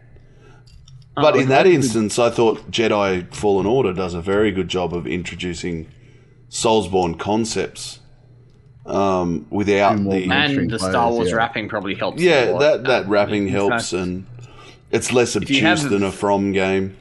[1.16, 4.94] but Oh, in that instance, I thought Jedi Fallen Order does a very good job
[4.94, 5.88] of introducing
[6.50, 7.98] Soulsborne concepts
[8.86, 11.36] um, without And the and the Star Wars yeah.
[11.36, 12.20] wrapping probably helps.
[12.22, 12.58] a Yeah, lot.
[12.60, 14.26] that that wrapping helps, fact, and
[14.90, 16.96] it's less obtuse than a From game.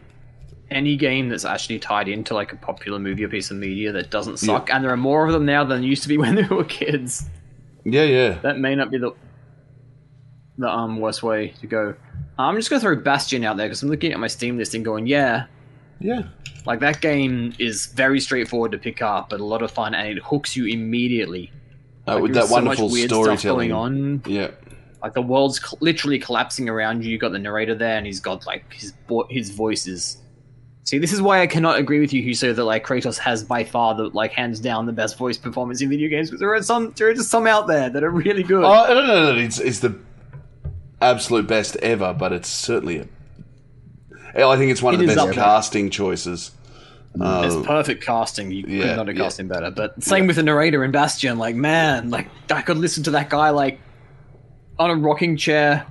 [0.70, 4.10] any game that's actually tied into like a popular movie or piece of media that
[4.10, 6.36] doesn't suck, and there are more of them now than there used to be when
[6.36, 7.30] they were kids.
[7.86, 9.12] Yeah, yeah, That may not be the
[10.58, 11.94] the um worst way to go.
[12.40, 14.84] I'm just gonna throw Bastion out there because I'm looking at my Steam list and
[14.86, 15.46] going, yeah,
[16.00, 16.24] yeah,
[16.66, 20.08] like that game is very straightforward to pick up, but a lot of fun, and
[20.08, 21.52] it hooks you immediately.
[22.08, 23.70] uh, Like, with that so wonderful weird stuff storytelling.
[23.70, 24.22] going on.
[24.28, 24.52] Yeah,
[25.04, 27.12] Like the world's cl- literally collapsing around you.
[27.12, 30.18] You got the narrator there, and he's got like his vo- his voices.
[30.84, 33.44] See, this is why I cannot agree with you, who say that like Kratos has
[33.44, 36.30] by far the like hands down the best voice performance in video games.
[36.30, 38.64] Because there are some, there are just some out there that are really good.
[38.64, 40.00] oh, I don't know that it's, it's the
[41.02, 43.08] absolute best ever, but it's certainly a.
[44.48, 45.44] I think it's one of It the best up there.
[45.44, 46.52] casting choices.
[47.16, 48.52] it's Uh, perfect casting.
[48.52, 49.24] You yeah, could not have yeah.
[49.24, 49.72] cast him better.
[49.72, 51.38] But same with the narrator in Bastion.
[51.40, 53.80] Like, man, like I could listen to that guy like
[54.78, 55.88] on a rocking chair,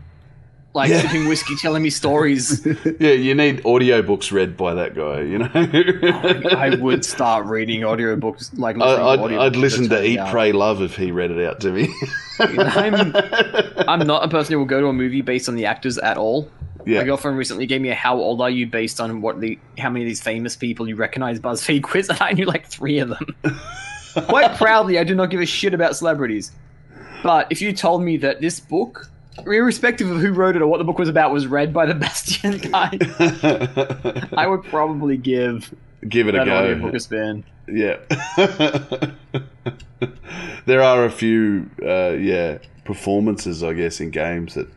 [0.76, 1.00] like Yeah.
[1.00, 2.64] sipping whiskey, telling me stories.
[3.00, 5.22] yeah, you need audiobooks read by that guy.
[5.22, 8.56] You know, I would start reading audiobooks.
[8.58, 8.80] Like, I,
[9.14, 10.30] I'd, audiobooks I'd listen to Eat, out.
[10.30, 11.88] Pray, Love if he read it out to me.
[12.38, 13.12] I'm,
[13.88, 16.16] I'm not a person who will go to a movie based on the actors at
[16.18, 16.48] all.
[16.84, 19.58] yeah, My girlfriend recently gave me a "How old are you?" based on what the
[19.78, 22.98] how many of these famous people you recognize BuzzFeed quiz, and I knew like three
[22.98, 23.34] of them.
[24.28, 26.52] Quite proudly, I do not give a shit about celebrities.
[27.22, 29.08] But if you told me that this book,
[29.44, 31.94] irrespective of who wrote it or what the book was about, was read by the
[32.06, 32.98] Bastion guy,
[34.36, 35.74] I would probably give
[36.08, 36.56] give it a go.
[36.56, 37.44] audiobook a spin.
[37.68, 37.96] Yeah.
[40.66, 44.68] there are a few, uh, yeah, performances, I guess, in games that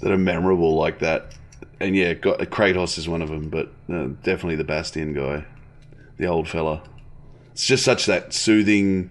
[0.00, 1.34] that are memorable like that.
[1.80, 5.44] And yeah, got, Kratos is one of them, but uh, definitely the Bastion guy,
[6.16, 6.82] the old fella.
[7.52, 9.10] It's just such that soothing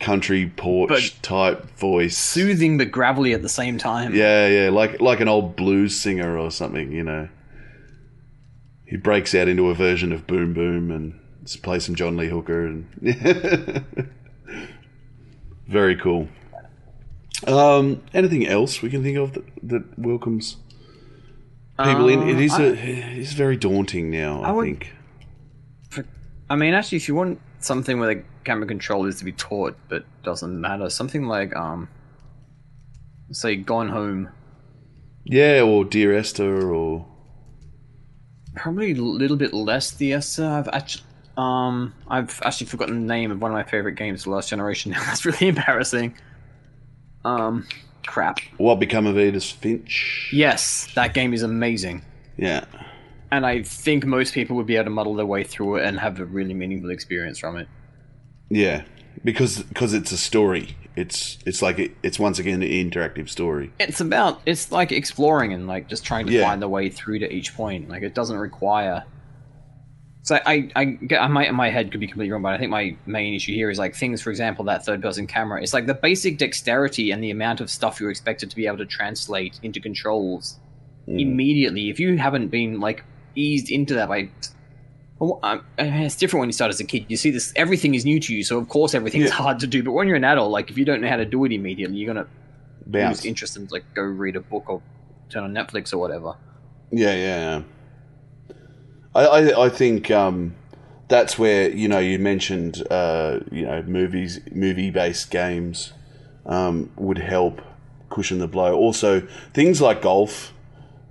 [0.00, 2.16] country porch But- type voice.
[2.18, 4.14] Soothing but gravelly at the same time.
[4.14, 7.28] Yeah, yeah, like like an old blues singer or something, you know.
[8.86, 11.14] He breaks out into a version of Boom Boom and
[11.62, 12.86] plays some John Lee Hooker and
[15.68, 16.28] very cool.
[17.46, 20.56] Um, anything else we can think of that, that welcomes
[21.78, 22.22] people in?
[22.28, 24.42] It Uh, is I- a it is very daunting now.
[24.42, 24.92] I, I would- think.
[26.50, 29.76] I mean, actually, if you want something with the camera control is to be taught
[29.88, 31.88] but doesn't matter, something like um,
[33.30, 34.28] say Gone Home,
[35.24, 37.06] Yeah, or Dear Esther, or
[38.54, 40.46] probably a little bit less the Esther.
[40.46, 41.04] I've actually
[41.36, 44.92] um, I've actually forgotten the name of one of my favorite games, The Last Generation.
[44.92, 46.14] Now that's really embarrassing.
[47.24, 47.66] Um,
[48.06, 48.38] crap.
[48.58, 50.30] What Become of Edith Finch.
[50.32, 52.02] Yes, that game is amazing.
[52.36, 52.64] Yeah,
[53.30, 56.00] And I think most people would be able to muddle their way through it and
[56.00, 57.68] have a really meaningful experience from it.
[58.50, 58.84] Yeah,
[59.24, 60.76] because because it's a story.
[60.96, 63.72] It's it's like it, it's once again an interactive story.
[63.80, 66.42] It's about it's like exploring and like just trying to Yeah.
[66.48, 67.88] find the way through to each point.
[67.88, 69.04] Like it doesn't require.
[70.22, 72.70] So I I get I might my head could be completely wrong, but I think
[72.70, 74.22] my main issue here is like things.
[74.22, 75.60] For example, that third person camera.
[75.62, 78.78] It's like the basic dexterity and the amount of stuff you're expected to be able
[78.78, 80.58] to translate into controls
[81.06, 81.20] Mm.
[81.20, 81.90] immediately.
[81.90, 84.30] If you haven't been like eased into that by
[85.24, 87.06] well, um, it's different when you start as a kid.
[87.08, 89.30] You see this, everything is new to you, so of course everything's Yeah.
[89.34, 89.82] hard to do.
[89.82, 91.96] But when you're an adult, like if you don't know how to do it immediately,
[91.98, 92.26] you're gonna
[92.86, 93.18] Bounce.
[93.18, 94.82] lose interest and like go read a book or
[95.30, 96.34] turn on Netflix or whatever.
[96.90, 97.62] Yeah, yeah,
[98.48, 98.54] yeah.
[99.14, 100.54] I, I, I think um,
[101.08, 105.92] that's where you know you mentioned uh, you know movies movie based games
[106.46, 107.60] um, would help
[108.10, 108.74] cushion the blow.
[108.76, 109.20] Also,
[109.52, 110.52] things like golf,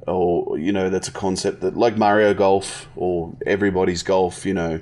[0.07, 4.45] or you know, that's a concept that like Mario Golf or everybody's golf.
[4.45, 4.81] You know,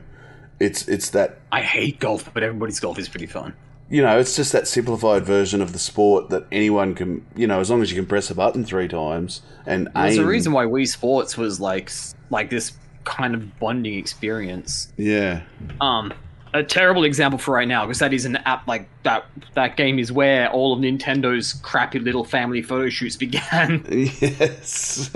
[0.59, 3.53] it's it's that I hate golf, but everybody's golf is pretty fun.
[3.89, 7.59] you know, it's just that simplified version of the sport that anyone can, you know,
[7.59, 10.24] as long as you can press a button three times and There's aim.
[10.24, 11.91] a reason why Wii Sports was like
[12.30, 12.72] like this
[13.03, 14.93] kind of bonding experience.
[14.97, 15.41] Yeah,
[15.82, 16.13] Um,
[16.54, 19.26] a terrible example for right now because that is an app like that.
[19.54, 23.86] That game is where all of Nintendo's crappy little family photo shoots began.
[23.89, 25.10] yes.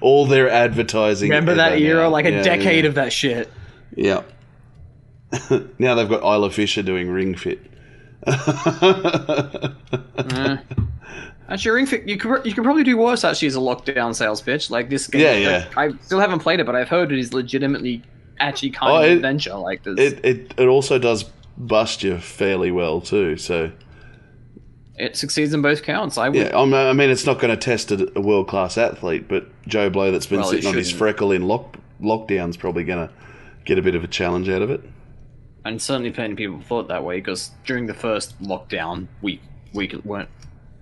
[0.00, 1.30] All their advertising.
[1.30, 2.04] Remember that era?
[2.04, 2.08] now.
[2.10, 2.88] Like a Yeah, decade yeah.
[2.88, 3.50] of that shit.
[3.96, 4.22] Yeah.
[5.78, 7.60] now they've got Isla Fisher doing Ring Fit.
[8.26, 9.68] Eh.
[11.48, 13.24] Actually, Ring Fit, you could you could probably do worse.
[13.24, 15.22] Actually, as a lockdown sales pitch, like this game.
[15.22, 15.68] Yeah, yeah.
[15.76, 18.02] I still haven't played it, but I've heard it is legitimately
[18.40, 19.54] actually kind Oh, of it- an adventure.
[19.54, 21.24] Like this, It, it it also does
[21.56, 23.36] bust you fairly well too.
[23.36, 23.72] So
[24.96, 26.18] it succeeds in both counts.
[26.18, 26.36] I would.
[26.36, 29.90] yeah, I'm, mean it's not going to test a, a world class athlete, but Joe
[29.90, 33.14] Blow that's been Well, sitting on his freckle in lock lockdown's probably going to
[33.64, 34.80] get a bit of a challenge out of it.
[35.64, 39.40] and certainly plenty of people thought that way because during the first lockdown we
[39.74, 40.28] week weren't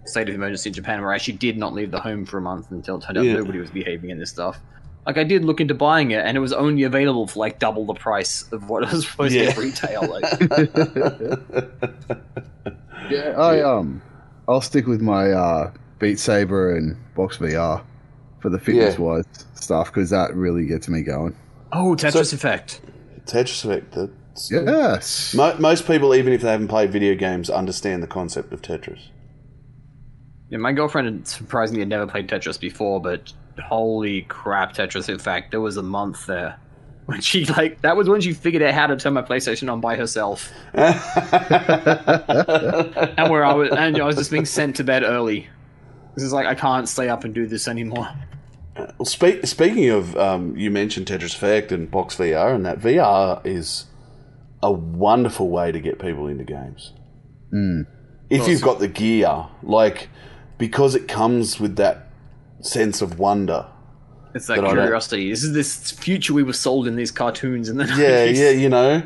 [0.04, 2.40] state of emergency in Japan, where I actually did not leave the home for a
[2.40, 3.32] month until it turned out Yeah.
[3.34, 4.61] nobody was behaving in this stuff.
[5.07, 7.86] Like I did look into buying it, and it was only available for like double
[7.86, 9.44] the price of what it was supposed Yeah.
[9.44, 10.09] to at retail.
[10.09, 10.24] Like,
[13.11, 14.02] Yeah, I um,
[14.48, 17.84] I'll stick with my uh, Beat Saber and Box VR
[18.40, 19.00] for the fitness Yeah.
[19.04, 21.36] wise stuff because that really gets me going.
[21.72, 22.80] oh, Tetris So- Effect.
[23.26, 23.92] Tetris Effect.
[23.94, 25.34] That's, Yes.
[25.34, 29.09] Mo- most people, even if they haven't played video games, understand the concept of Tetris.
[30.50, 35.09] Yeah, my girlfriend had surprisingly had never played Tetris before, but holy crap, Tetris!
[35.09, 36.59] In fact, there was a month there
[37.07, 39.80] when she like that was when she figured out how to turn my PlayStation on
[39.80, 40.94] by herself, and
[43.30, 45.48] where I was and I was just being sent to bed early.
[46.14, 48.09] This is like I can't stay up and do this anymore.
[48.76, 53.40] Well, speak, speaking of, um, you mentioned Tetris Effect and Box VR, and that VR
[53.46, 53.86] is
[54.62, 56.92] a wonderful way to get people into games.
[58.28, 60.11] If you've got the gear, like,
[60.59, 62.05] because it comes with that
[62.67, 63.67] sense of wonder.
[64.35, 65.31] It's that But curiosity.
[65.31, 68.69] This is this future we were sold in these cartoons and the Yeah, yeah, you
[68.69, 69.03] know.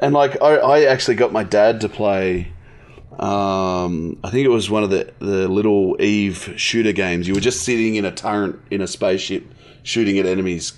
[0.00, 2.52] And, like, I, I actually got my dad to play.
[3.18, 7.26] Um, I think it was one of the, the little Eve shooter games.
[7.26, 9.46] You were just sitting in a turret in a spaceship
[9.82, 10.74] shooting at enemies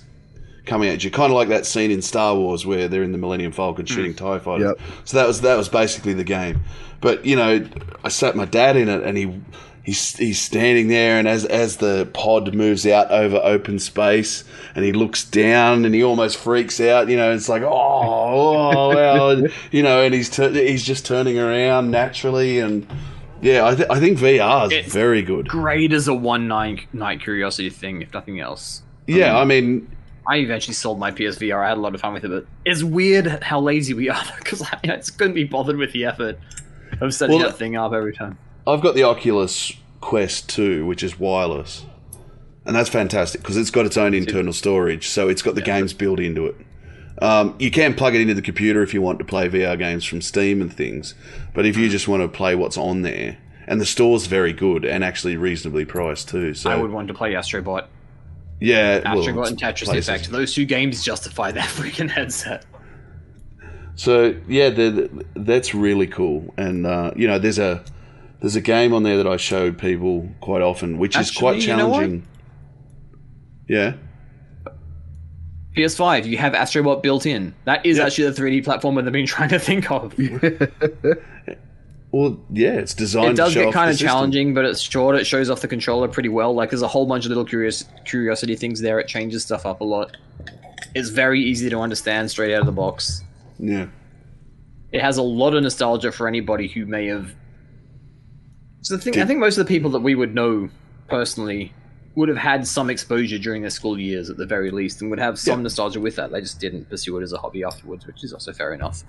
[0.65, 3.17] coming at you, kind of like that scene in Star Wars where they're in the
[3.17, 4.75] Millennium Falcon shooting Tie fighters.
[4.77, 4.87] Yep.
[5.03, 6.61] So that was that was basically the game.
[7.01, 7.67] But you know,
[8.03, 9.41] I sat my dad in it, and he
[9.83, 14.43] he's he's standing there, and as as the pod moves out over open space,
[14.75, 17.09] and he looks down, and he almost freaks out.
[17.09, 21.37] You know, it's like oh, oh well, you know, and he's tur- he's just turning
[21.39, 22.85] around naturally, and
[23.41, 25.47] yeah, I, th- I think VR is It's- very good.
[25.47, 28.83] Great as a one night night curiosity thing, if nothing else.
[29.07, 29.95] Yeah, um, I mean,
[30.27, 31.63] I eventually sold my PSVR.
[31.65, 34.23] I had a lot of fun with it, but it's weird how lazy we are
[34.37, 36.37] because I just couldn't be bothered with the effort
[37.01, 38.37] of setting Well, that thing up every time.
[38.67, 41.85] I've got the Oculus Quest 2, which is wireless.
[42.65, 45.93] And that's fantastic because it's got its own internal storage, so it's got the games
[45.93, 46.55] built into it.
[47.21, 50.05] Um, you can plug it into the computer if you want to play VR games
[50.05, 51.15] from Steam and things,
[51.53, 53.37] but if you just want to play what's on there,
[53.67, 56.53] and the store's very good and actually reasonably priced too.
[56.53, 57.87] So I would want to play Astrobot,
[58.59, 59.97] yeah, well, Astrobot it's and Tetris.
[59.97, 60.31] Effect.
[60.31, 62.65] Those two games justify that freaking headset.
[63.95, 66.53] So yeah, the, the- that's really cool.
[66.57, 67.83] And uh, you know, there's a
[68.41, 71.71] there's a game on there that I show people quite often, which is quite Actually,
[71.71, 72.27] you know challenging.
[73.67, 73.93] Yeah.
[75.77, 77.53] PS5, you have Astrobot built in.
[77.65, 78.07] That is Yep.
[78.07, 80.15] actually the 3D platformer they've been trying to think of.
[82.11, 83.33] Well, yeah, it's designed.
[83.33, 84.07] It does get kind of system.
[84.07, 85.15] challenging, but it's short.
[85.15, 86.55] It shows off the controller pretty well.
[86.55, 88.99] Like there's a whole bunch of little curious curiosity things there.
[88.99, 90.17] It changes stuff up a lot.
[90.95, 93.21] It's very easy to understand straight out of the box.
[93.59, 93.89] Yeah,
[94.91, 97.35] It has a lot of nostalgia for anybody who may have.
[98.81, 100.69] So the thing, I think most of the people that we would know
[101.09, 101.73] personally
[102.15, 105.19] would have had some exposure during their school years at the very least, and would
[105.19, 105.63] have some Yeah.
[105.63, 106.31] nostalgia with that.
[106.31, 109.03] They just didn't pursue it as a hobby afterwards, which is also fair enough.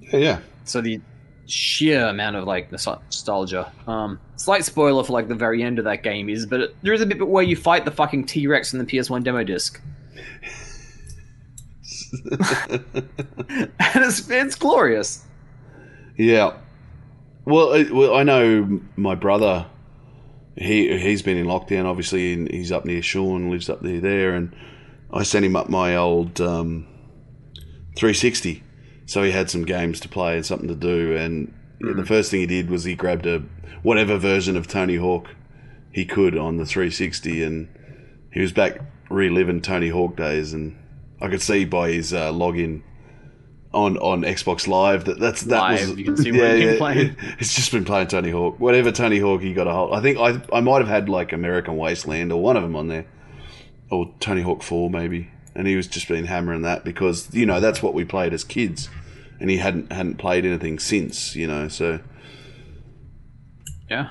[0.00, 0.38] yeah, yeah.
[0.64, 1.00] So the
[1.46, 3.70] sheer amount of like nos- nostalgia.
[3.86, 6.92] Um, slight spoiler for like the very end of that game is, but it, there
[6.92, 9.80] is a bit where you fight the fucking T Rex in the PS1 demo disc,
[12.30, 15.24] and it's it's glorious.
[16.16, 16.56] Yeah.
[17.48, 19.64] Well, I, well, I know my brother.
[20.54, 24.34] He he's been in lockdown, obviously, and he's up near Shaun, lives up near there,
[24.34, 24.54] and
[25.10, 26.86] I sent him up my old um,
[27.96, 28.62] 360,
[29.06, 31.16] so he had some games to play and something to do.
[31.16, 33.38] And yeah, the first thing he did was he grabbed a
[33.82, 35.28] whatever version of Tony Hawk
[35.90, 37.68] he could on the 360, and
[38.30, 38.78] he was back
[39.08, 40.52] reliving Tony Hawk days.
[40.52, 40.76] And
[41.18, 42.82] I could see by his uh, login
[43.72, 47.16] on on Xbox Live that that's that Live, was you can see he's been playing.
[47.38, 48.58] It's just been playing Tony Hawk.
[48.58, 49.92] Whatever Tony Hawk he got a hold.
[49.92, 52.88] I think I I might have had like American Wasteland or one of them on
[52.88, 53.06] there,
[53.90, 55.30] or Tony Hawk Four maybe.
[55.54, 58.44] And he was just been hammering that because you know that's what we played as
[58.44, 58.88] kids,
[59.40, 61.34] and he hadn't hadn't played anything since.
[61.34, 62.00] You know, so
[63.90, 64.10] Yeah.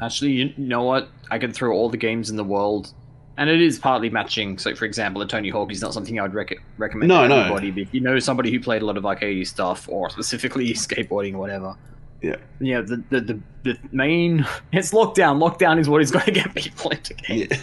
[0.00, 1.08] Actually, you know what?
[1.30, 2.92] I could throw all the games in the world,
[3.36, 4.58] and it is partly matching.
[4.58, 7.28] So, for example, a Tony Hawk is not something I would rec- recommend No, to
[7.28, 7.40] no.
[7.40, 7.70] anybody.
[7.70, 11.34] But if you know somebody who played a lot of arcade stuff, or specifically skateboarding
[11.34, 11.76] or whatever,
[12.22, 15.38] yeah, yeah, the the, the, the main it's lockdown.
[15.38, 17.48] Lockdown is what is going to get people into games.
[17.50, 17.58] yeah.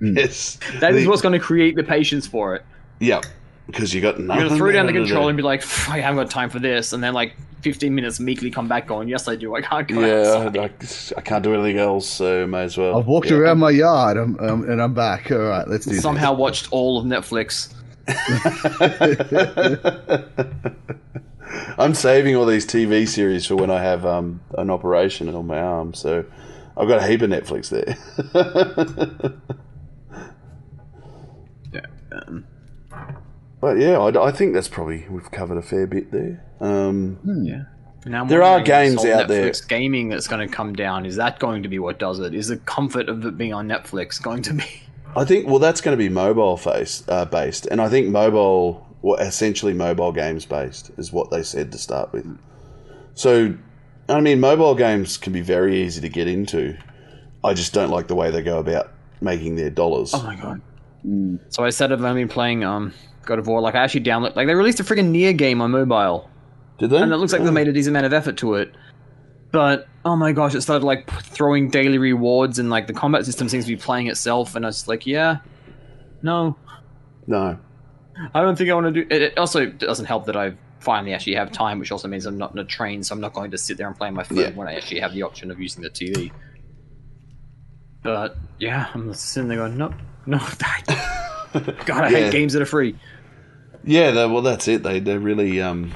[0.00, 0.16] Hmm.
[0.16, 2.64] yes, That is The- what's going to create the patience for it.
[3.00, 3.20] yeah,
[3.68, 4.40] because you got You're nothing.
[4.40, 6.58] going to throw down the better controller and be like, I haven't got time for
[6.58, 9.54] this, and then like 15 minutes meekly come back going, yes, I do.
[9.54, 10.58] I can't go Yeah, outside.
[10.58, 10.70] I,
[11.18, 12.98] I can't do anything else, so may as well.
[12.98, 13.36] I've walked Yeah.
[13.36, 15.30] around my yard um, um, and I'm back.
[15.30, 16.02] All right, let's do this.
[16.02, 17.72] Somehow watched all of Netflix.
[21.78, 25.58] I'm saving all these TV series for when I have um, an operation on my
[25.58, 26.24] arm, so
[26.76, 27.96] I've got a heap of Netflix there.
[31.72, 31.80] Yeah.
[32.12, 32.46] Um,
[33.60, 36.44] but yeah, I, I think that's probably we've covered a fair bit there.
[36.60, 37.64] Um, yeah.
[38.06, 41.04] Now There are games this whole out there- gaming that's going to come down.
[41.04, 42.34] Is that going to be what does it?
[42.34, 44.64] Is the comfort of it being on Netflix going to be?
[45.16, 48.86] I think well, that's going to be mobile face uh, based, and I think mobile,
[49.02, 52.38] well, essentially mobile games based, is what they said to start with.
[53.14, 53.54] So,
[54.08, 56.78] I mean, mobile games can be very easy to get into.
[57.42, 60.12] I just don't like the way they go about making their dollars.
[60.14, 60.60] Oh my god.
[61.48, 62.92] So I said I've only been playing um
[63.28, 63.60] God of War.
[63.60, 64.34] Like I actually download.
[64.34, 66.28] Like they released a freaking Nier game on mobile.
[66.78, 66.96] Did they?
[66.98, 68.74] and it looks like they made a decent amount of effort to it.
[69.52, 73.48] But oh my gosh, it started like throwing daily rewards, and like the combat system
[73.48, 74.54] seems to be playing itself.
[74.56, 75.38] And I was like, yeah,
[76.22, 76.56] no,
[77.26, 77.58] no.
[78.34, 79.06] I don't think I want to do.
[79.14, 82.36] It, it also doesn't help that I finally actually have time, which also means I'm
[82.38, 84.22] not in a train, so I'm not going to sit there and play on my
[84.24, 84.50] phone Yeah.
[84.50, 86.30] when I actually have the option of using the TV.
[88.02, 89.94] But yeah, I'm sitting there going, nope,
[90.26, 90.38] no,
[91.84, 92.18] God, I Yeah.
[92.24, 92.96] hate games that are free.
[93.88, 94.82] Yeah, they, well, that's it.
[94.82, 95.94] They they really um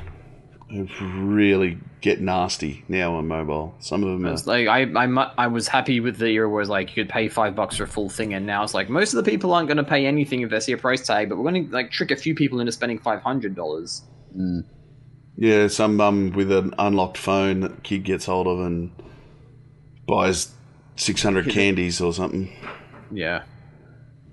[1.00, 3.74] really get nasty now on mobile.
[3.80, 4.32] Some of them are.
[4.32, 7.12] It's like I, I, I was happy with the era where it's like you could
[7.12, 9.52] pay five bucks for a full thing, and now it's like most of the people
[9.52, 11.72] aren't going to pay anything if they see a price tag, but we're going to
[11.72, 14.02] like trick a few people into spending five hundred dollars.
[15.36, 18.90] Yeah, some mum with an unlocked phone that kid gets hold of and
[20.06, 20.52] buys
[20.96, 22.50] six hundred candies or something.
[23.10, 23.42] Yeah.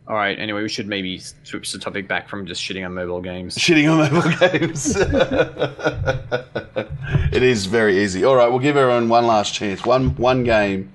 [0.10, 0.40] All right.
[0.40, 3.56] Anyway, we should maybe switch the topic back from just shitting on mobile games.
[3.56, 4.96] Shitting on mobile games.
[7.32, 8.26] it is very easy.
[8.26, 9.86] All right, we'll give everyone one last chance.
[9.86, 10.92] One one game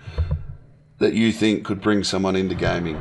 [0.98, 3.00] that you think could bring someone into gaming.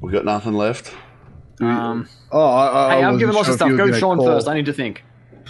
[0.00, 0.94] We got nothing left.
[1.60, 3.70] Um, Oh, I, I, hey, I I'm giving wasn't lots of stuff.
[3.70, 4.48] Go gonna Shaun call- first.
[4.48, 5.02] I need to think.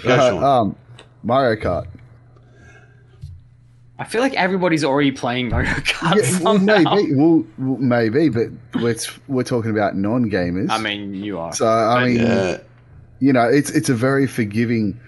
[0.05, 0.45] Go, Uh, Shaun.
[0.45, 0.77] um,
[1.25, 1.87] Mario Kart.
[4.01, 8.49] I feel like everybody's already playing Mario Kart Yeah, well, maybe, well, well, maybe, but
[8.81, 8.95] we're
[9.27, 10.71] we're talking about non-gamers.
[10.71, 11.53] I mean, you are.
[11.53, 12.59] so I mean, Yeah,
[13.21, 14.99] you know, it's it's a very forgiving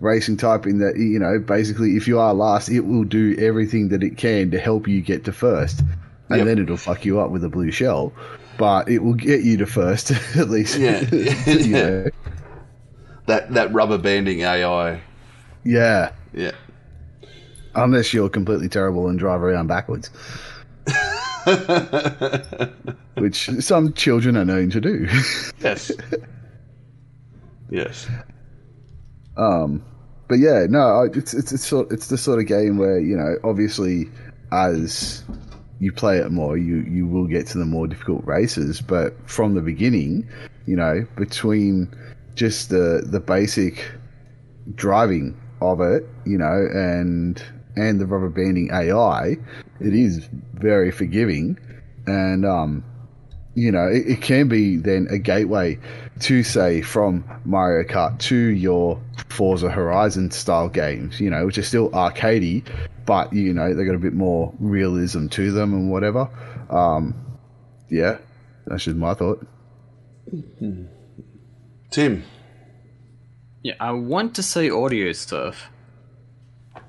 [0.00, 3.88] racing type in that you know, basically, if you are last, it will do everything
[3.90, 5.80] that it can to help you get to first,
[6.28, 6.46] and Yep.
[6.46, 8.12] then it'll fuck you up with a blue shell,
[8.58, 10.76] but it will get you to first at least.
[10.76, 11.00] Yeah.
[11.46, 12.06] you know.
[13.26, 15.00] that that rubber banding AI.
[15.64, 16.10] yeah.
[16.32, 16.52] Yeah.
[17.74, 20.10] Unless you're completely terrible and drive around backwards,
[23.14, 25.06] which some children are known to do.
[25.60, 25.92] yes.
[27.70, 28.08] Yes.
[29.36, 29.84] Um,
[30.28, 33.36] but yeah, no, it's it's it's sort it's the sort of game where you know,
[33.44, 34.08] obviously,
[34.52, 35.22] as
[35.78, 38.80] you play it more, you you will get to the more difficult races.
[38.80, 40.28] But from the beginning,
[40.66, 41.94] you know, between
[42.34, 43.88] just the the basic
[44.74, 47.42] driving of it, you know, and
[47.76, 49.36] and the rubber banding AI,
[49.80, 51.58] it is very forgiving,
[52.06, 52.84] and um,
[53.54, 55.78] you know, it, it can be then a gateway
[56.20, 61.62] to say from Mario Kart to your Forza Horizon style games, you know, which are
[61.62, 62.64] still arcadey,
[63.06, 66.28] but you know they got a bit more realism to them and whatever.
[66.70, 67.14] Um,
[67.90, 68.18] yeah,
[68.66, 69.46] that's just my thought.
[71.90, 72.22] Tim.
[73.62, 75.56] yeah, I want to say Audiosurf.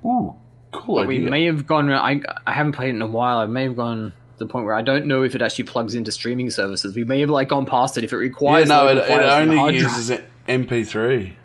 [0.05, 0.35] Ooh,
[0.71, 1.91] cool But we may have gone.
[1.91, 3.37] I I haven't played it in a while.
[3.39, 5.95] I may have gone to the point where I don't know if it actually plugs
[5.95, 6.95] into streaming services.
[6.95, 8.69] We may have like gone past it if it requires.
[8.69, 9.97] yeah, no, it, it files from the only drive.
[9.97, 11.33] uses MP3.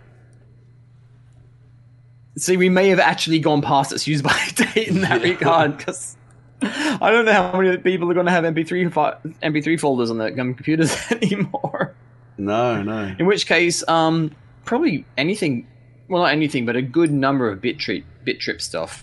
[2.39, 6.17] See, we may have actually gone past its use by date in that regard because
[6.63, 10.19] I don't know how many people are going to have MP3 fi- MP3 folders on
[10.19, 11.95] their computers anymore.
[12.37, 13.15] No, no.
[13.19, 14.33] In which case, um,
[14.67, 15.67] probably anything.
[16.09, 19.03] Well, not anything, but a good number of bit trip bit trip stuff.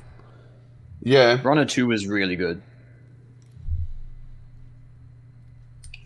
[1.05, 2.61] Yeah, Runner two was really good,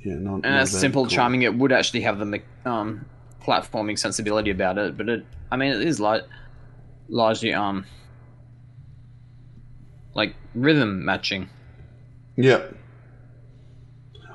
[0.04, 1.10] yeah, not, and not as simple, Cool.
[1.10, 1.42] charming.
[1.44, 3.06] It would actually have the um,
[3.44, 5.26] platforming sensibility about it, but it.
[5.52, 6.24] I mean, it is like
[7.10, 7.86] largely um
[10.14, 11.50] like rhythm matching.
[12.36, 12.64] Yeah.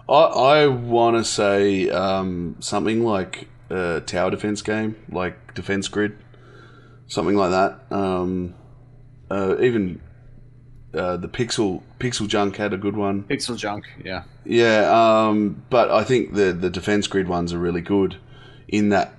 [0.09, 6.19] I I want to say um, something like a tower defense game, like Defense Grid,
[7.07, 7.95] something like that.
[7.95, 8.55] Um,
[9.31, 10.01] uh, even
[10.95, 13.25] uh, the Pixel Pixel Junk had a good one.
[13.25, 14.25] Pixel junk, yeah.
[14.45, 18.17] Yeah, um, but I think the the Defense Grid ones are really good
[18.69, 19.15] in that.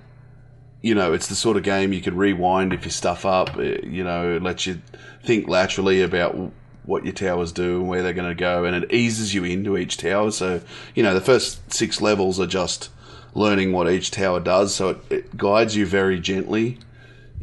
[0.82, 3.56] You know, it's the sort of game you could rewind if you stuff up.
[3.56, 4.82] It, you know, it lets you
[5.22, 6.52] think laterally about
[6.84, 9.76] what your towers do and where they're going to go, and it eases you into
[9.78, 10.30] each tower.
[10.30, 10.60] So,
[10.94, 12.90] you know, the first six levels are just
[13.32, 14.74] learning what each tower does.
[14.74, 16.78] So it, it guides you very gently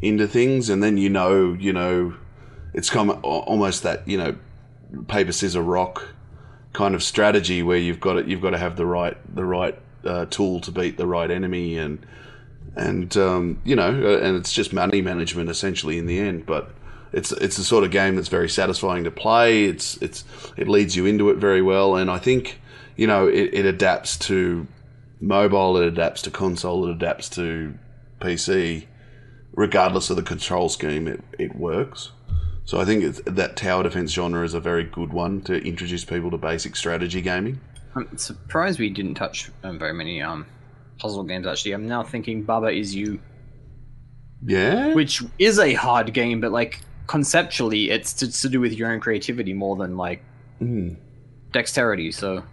[0.00, 2.14] into things, and then you know, you know,
[2.74, 4.36] it's of almost that you know,
[5.08, 6.14] paper scissors rock
[6.72, 9.78] kind of strategy where you've got it, you've got to have the right the right
[10.04, 12.04] uh, tool to beat the right enemy, and
[12.76, 16.70] and um, you know, uh, and it's just money management essentially in the end, but.
[17.14, 19.66] It's, it's the sort of game that's very satisfying to play.
[19.66, 20.24] It's it's
[20.56, 22.58] it leads you into it very well, and I think
[22.96, 24.66] you know it, it adapts to
[25.20, 27.74] mobile, it adapts to console, it adapts to
[28.18, 28.86] PC,
[29.52, 31.06] regardless of the control scheme.
[31.06, 32.12] It it works.
[32.64, 36.04] So I think it's, that tower defense genre is a very good one to introduce
[36.04, 37.60] people to basic strategy gaming.
[37.94, 40.46] I'm surprised we didn't touch um, very many um
[40.98, 41.46] puzzle games.
[41.46, 43.20] Actually, I'm now thinking Baba is you,
[44.44, 48.90] Yeah, which is a hard game, but like conceptually, it's to, to do with your
[48.92, 50.22] own creativity more than like
[50.60, 50.96] Mm,
[51.52, 52.12] dexterity.
[52.12, 52.44] So,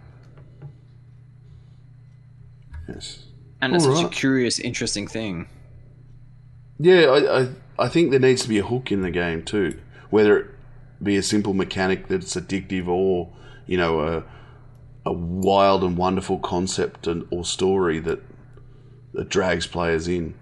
[2.88, 3.24] yes.
[3.62, 5.48] and it's such a curious, interesting thing.
[6.78, 9.78] Yeah, I, I I think there needs to be a hook in the game too,
[10.10, 10.46] whether it
[11.02, 13.32] be a simple mechanic that's addictive or
[13.66, 14.24] you know a
[15.06, 18.20] a wild and wonderful concept and, or story that
[19.14, 20.34] that drags players in.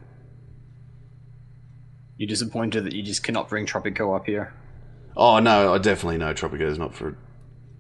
[2.17, 4.53] You're disappointed that you just cannot bring Tropico up here.
[5.17, 7.17] Oh no, I definitely know Tropico is not for.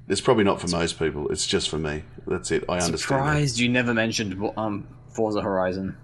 [0.09, 1.29] It's probably not for most people.
[1.29, 2.05] It's just for me.
[2.27, 2.65] That's it.
[2.69, 3.01] I understand.
[3.01, 5.97] Surprised you never mentioned um Forza Horizon.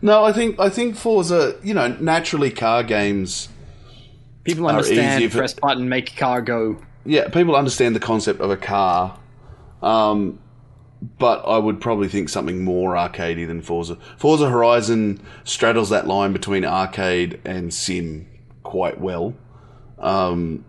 [0.00, 1.56] No, I think I think Forza.
[1.62, 3.48] You know, naturally, car games.
[4.48, 6.78] People understand easy for- press button, make car go.
[7.04, 9.18] Yeah, people understand the concept of a car,
[9.82, 10.38] um,
[11.18, 13.96] but I would probably think something more arcadey than Forza.
[14.18, 18.26] Forza Horizon straddles that line between arcade and sim
[18.62, 19.34] quite well.
[19.98, 20.64] Um,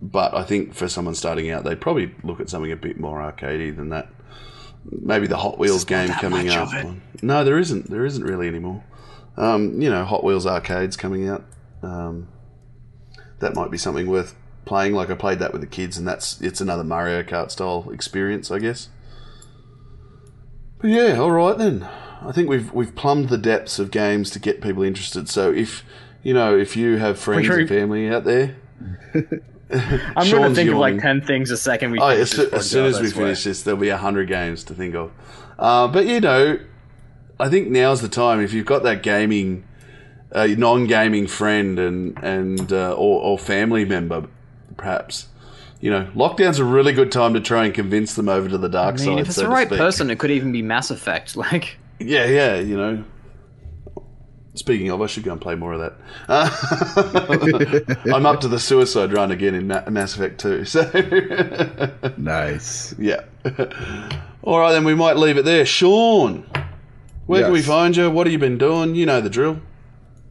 [0.00, 3.20] but I think for someone starting out, they'd probably look at something a bit more
[3.20, 4.08] arcadey than that.
[4.90, 6.70] Maybe the Hot Wheels game coming much up.
[7.22, 7.88] No, there isn't.
[7.90, 8.82] There isn't really anymore.
[9.36, 11.44] Um, you know, Hot Wheels arcades coming out.
[11.82, 12.28] Um,
[13.42, 14.94] that might be something worth playing.
[14.94, 18.50] Like I played that with the kids, and that's it's another Mario Kart style experience,
[18.50, 18.88] I guess.
[20.78, 21.88] But yeah, all right then.
[22.22, 25.28] I think we've we've plumbed the depths of games to get people interested.
[25.28, 25.84] So if
[26.22, 27.58] you know if you have friends Sure.
[27.60, 28.56] and family out there,
[29.70, 31.92] I'm going to think of like ten things a second.
[31.92, 34.64] We Oh, as, soo- as soon as we finish this, there'll be a hundred games
[34.64, 35.10] to think of.
[35.58, 36.58] Uh, but you know,
[37.40, 38.40] I think now's the time.
[38.40, 39.64] If you've got that gaming,
[40.32, 44.26] uh, non-gaming friend and and uh, or, or family member,
[44.76, 45.28] perhaps,
[45.80, 48.68] you know, lockdown's a really good time to try and convince them over to the
[48.68, 49.06] dark I side.
[49.08, 51.36] mean, if it's so the right person, it could even be Mass Effect.
[51.42, 53.04] Like, Yeah, yeah, you know.
[54.54, 55.94] Speaking of, I should go and play more of that.
[56.28, 60.64] Uh, I'm up to the suicide run again in Ma- Mass Effect 2.
[60.66, 60.82] So,
[62.18, 62.94] Nice.
[62.98, 63.22] yeah.
[64.42, 65.64] All right, then we might leave it there.
[65.64, 66.44] Shaun,
[67.26, 68.10] where can we find you?
[68.10, 68.94] What have you been doing?
[68.94, 69.58] You know the drill.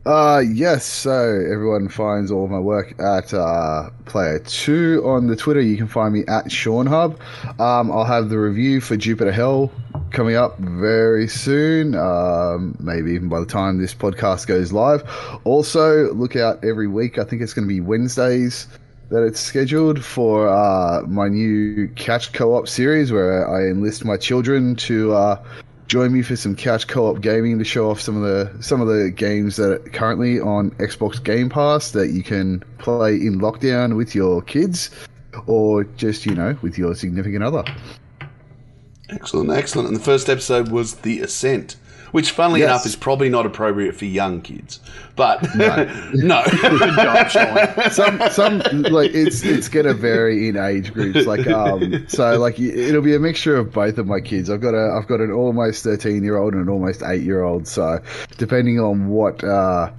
[0.03, 5.35] Uh, yes, so everyone finds all of my work at uh, Player 2 on the
[5.35, 5.61] Twitter.
[5.61, 7.19] You can find me at Shaun Hub.
[7.59, 9.71] Um, I'll have the review for Jupiter Hell
[10.09, 15.03] coming up very soon, um, maybe even by the time this podcast goes live.
[15.43, 17.19] Also, look out every week.
[17.19, 18.67] I think it's going to be Wednesdays
[19.09, 24.17] that it's scheduled for uh, my new Catch Co op series where I enlist my
[24.17, 25.13] children to.
[25.13, 25.43] Uh,
[25.91, 28.87] join me for some couch co-op gaming to show off some of the some of
[28.87, 33.97] the games that are currently on Xbox Game Pass that you can play in lockdown
[33.97, 34.89] with your kids.
[35.47, 37.65] or just you know with your significant other.
[39.09, 39.89] Excellent, excellent.
[39.89, 41.75] And the first episode was The Ascent,
[42.11, 42.69] which, funnily Yes.
[42.69, 44.79] enough, is probably not appropriate for young kids.
[45.15, 45.83] But No.
[46.13, 46.43] no.
[46.61, 47.91] Good job, Shaun.
[47.91, 53.01] some some like it's it's gonna vary in age groups like um so like it'll
[53.01, 55.83] be a mixture of both of my kids i've got a i've got an almost
[55.83, 57.99] 13 year old and an almost 8 year old so
[58.37, 59.91] depending on what uh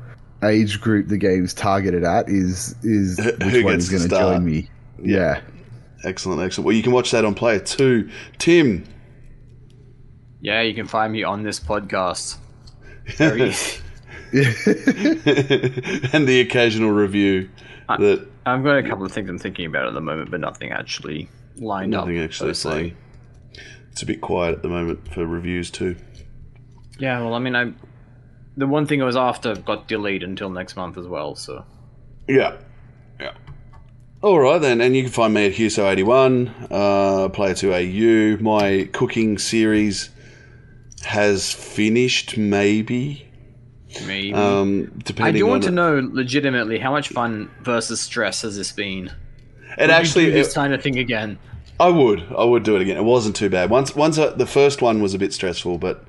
[0.43, 4.69] age group the game's targeted at is is which one gets is to join me
[5.03, 5.41] yeah
[6.05, 6.67] excellent, excellent.
[6.67, 8.11] Well, you can watch that on Player 2.
[8.39, 8.85] Tim,
[10.43, 12.37] Yeah, you can find me on this podcast.
[13.17, 13.79] Very easy.
[16.13, 17.49] and the occasional review
[17.89, 20.41] I- that I've got a couple of things I'm thinking about at the moment, but
[20.41, 22.07] nothing actually lined nothing up.
[22.09, 22.97] Nothing actually saying.
[23.93, 25.95] It's a bit quiet at the moment for reviews too.
[26.99, 27.73] Yeah, well, I mean, I
[28.57, 31.37] the one thing I was after got delayed until next month as well.
[31.37, 31.65] So
[32.27, 32.57] Yeah.
[33.21, 33.35] Yeah.
[34.23, 38.43] All right then, and you can find me at Hewso81, uh, Player 2 AU.
[38.43, 40.11] My cooking series
[41.05, 43.27] has finished, maybe.
[44.07, 45.73] maybe Um, I do want to it.
[45.73, 49.07] know legitimately how much fun versus stress has this been?
[49.79, 51.39] It Would actually, you do this kind of thing again.
[51.81, 52.97] I would, I would do it again.
[52.97, 53.71] It wasn't too bad.
[53.71, 56.05] Once, once I, the first one was a bit stressful, but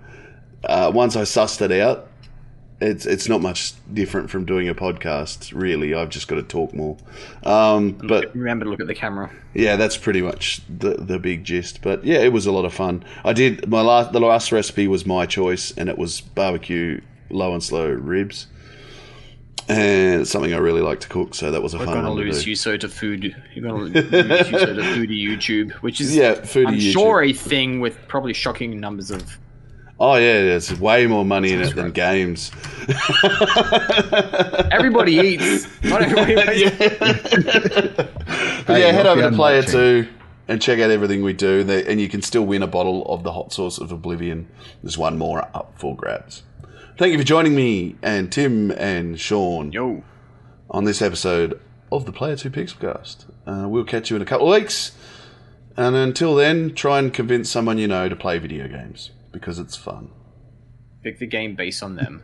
[0.65, 2.09] uh, once I sussed it out,
[2.83, 5.53] it's it's not much different from doing a podcast.
[5.53, 6.97] Really, I've just got to talk more.
[7.43, 9.31] Um, but remember to look at the camera.
[9.53, 11.81] Yeah, that's pretty much the the big gist.
[11.81, 13.03] But yeah, it was a lot of fun.
[13.23, 17.53] I did my last the last recipe was my choice, and it was barbecue low
[17.53, 18.47] and slow ribs,
[19.69, 21.35] and it's something I really like to cook.
[21.35, 22.51] So that was a We're fun gonna one to lose do.
[22.51, 23.35] Hewso to food.
[23.53, 26.91] You're gonna lose Hewso to foodie YouTube, which is Yeah, foodie I'm YouTube.
[26.91, 29.37] sure a thing with probably shocking numbers of.
[29.99, 32.51] Oh yeah, there's way more money in it than games.
[34.71, 35.67] Everybody eats.
[35.83, 36.63] Not everybody.
[38.65, 39.71] But Hey, yeah, head over to Player watching.
[39.73, 40.07] Two
[40.47, 43.23] and check out everything we do, There- and you can still win a bottle of
[43.23, 44.47] the hot sauce of Oblivion.
[44.81, 46.43] There's one more up for grabs.
[46.97, 49.71] Thank you for joining me and Tim and Shaun.
[49.71, 50.03] Yo.
[50.69, 51.59] on this episode
[51.91, 53.25] of the Player 2 Pixelcast.
[53.47, 54.91] Uh, we'll catch you in a couple of weeks.
[55.77, 59.75] And until then, try and convince someone you know to play video games because it's
[59.75, 60.09] fun.
[61.03, 62.23] Pick the game based on them.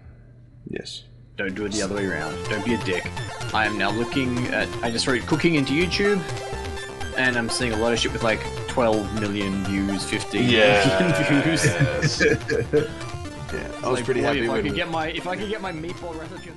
[0.70, 1.04] Yes.
[1.36, 2.34] Don't do it the other way around.
[2.50, 3.06] Don't be a dick.
[3.54, 4.68] I am now looking at.
[4.84, 6.22] I just wrote cooking into YouTube,
[7.18, 11.66] and I'm seeing a lot of shit with like 12 million views, 15 million views.
[11.66, 12.22] yes.
[12.74, 13.72] yeah.
[13.84, 15.62] I was Like, pretty boy, happy if I could get my if I could get
[15.62, 16.52] my meatball recipe.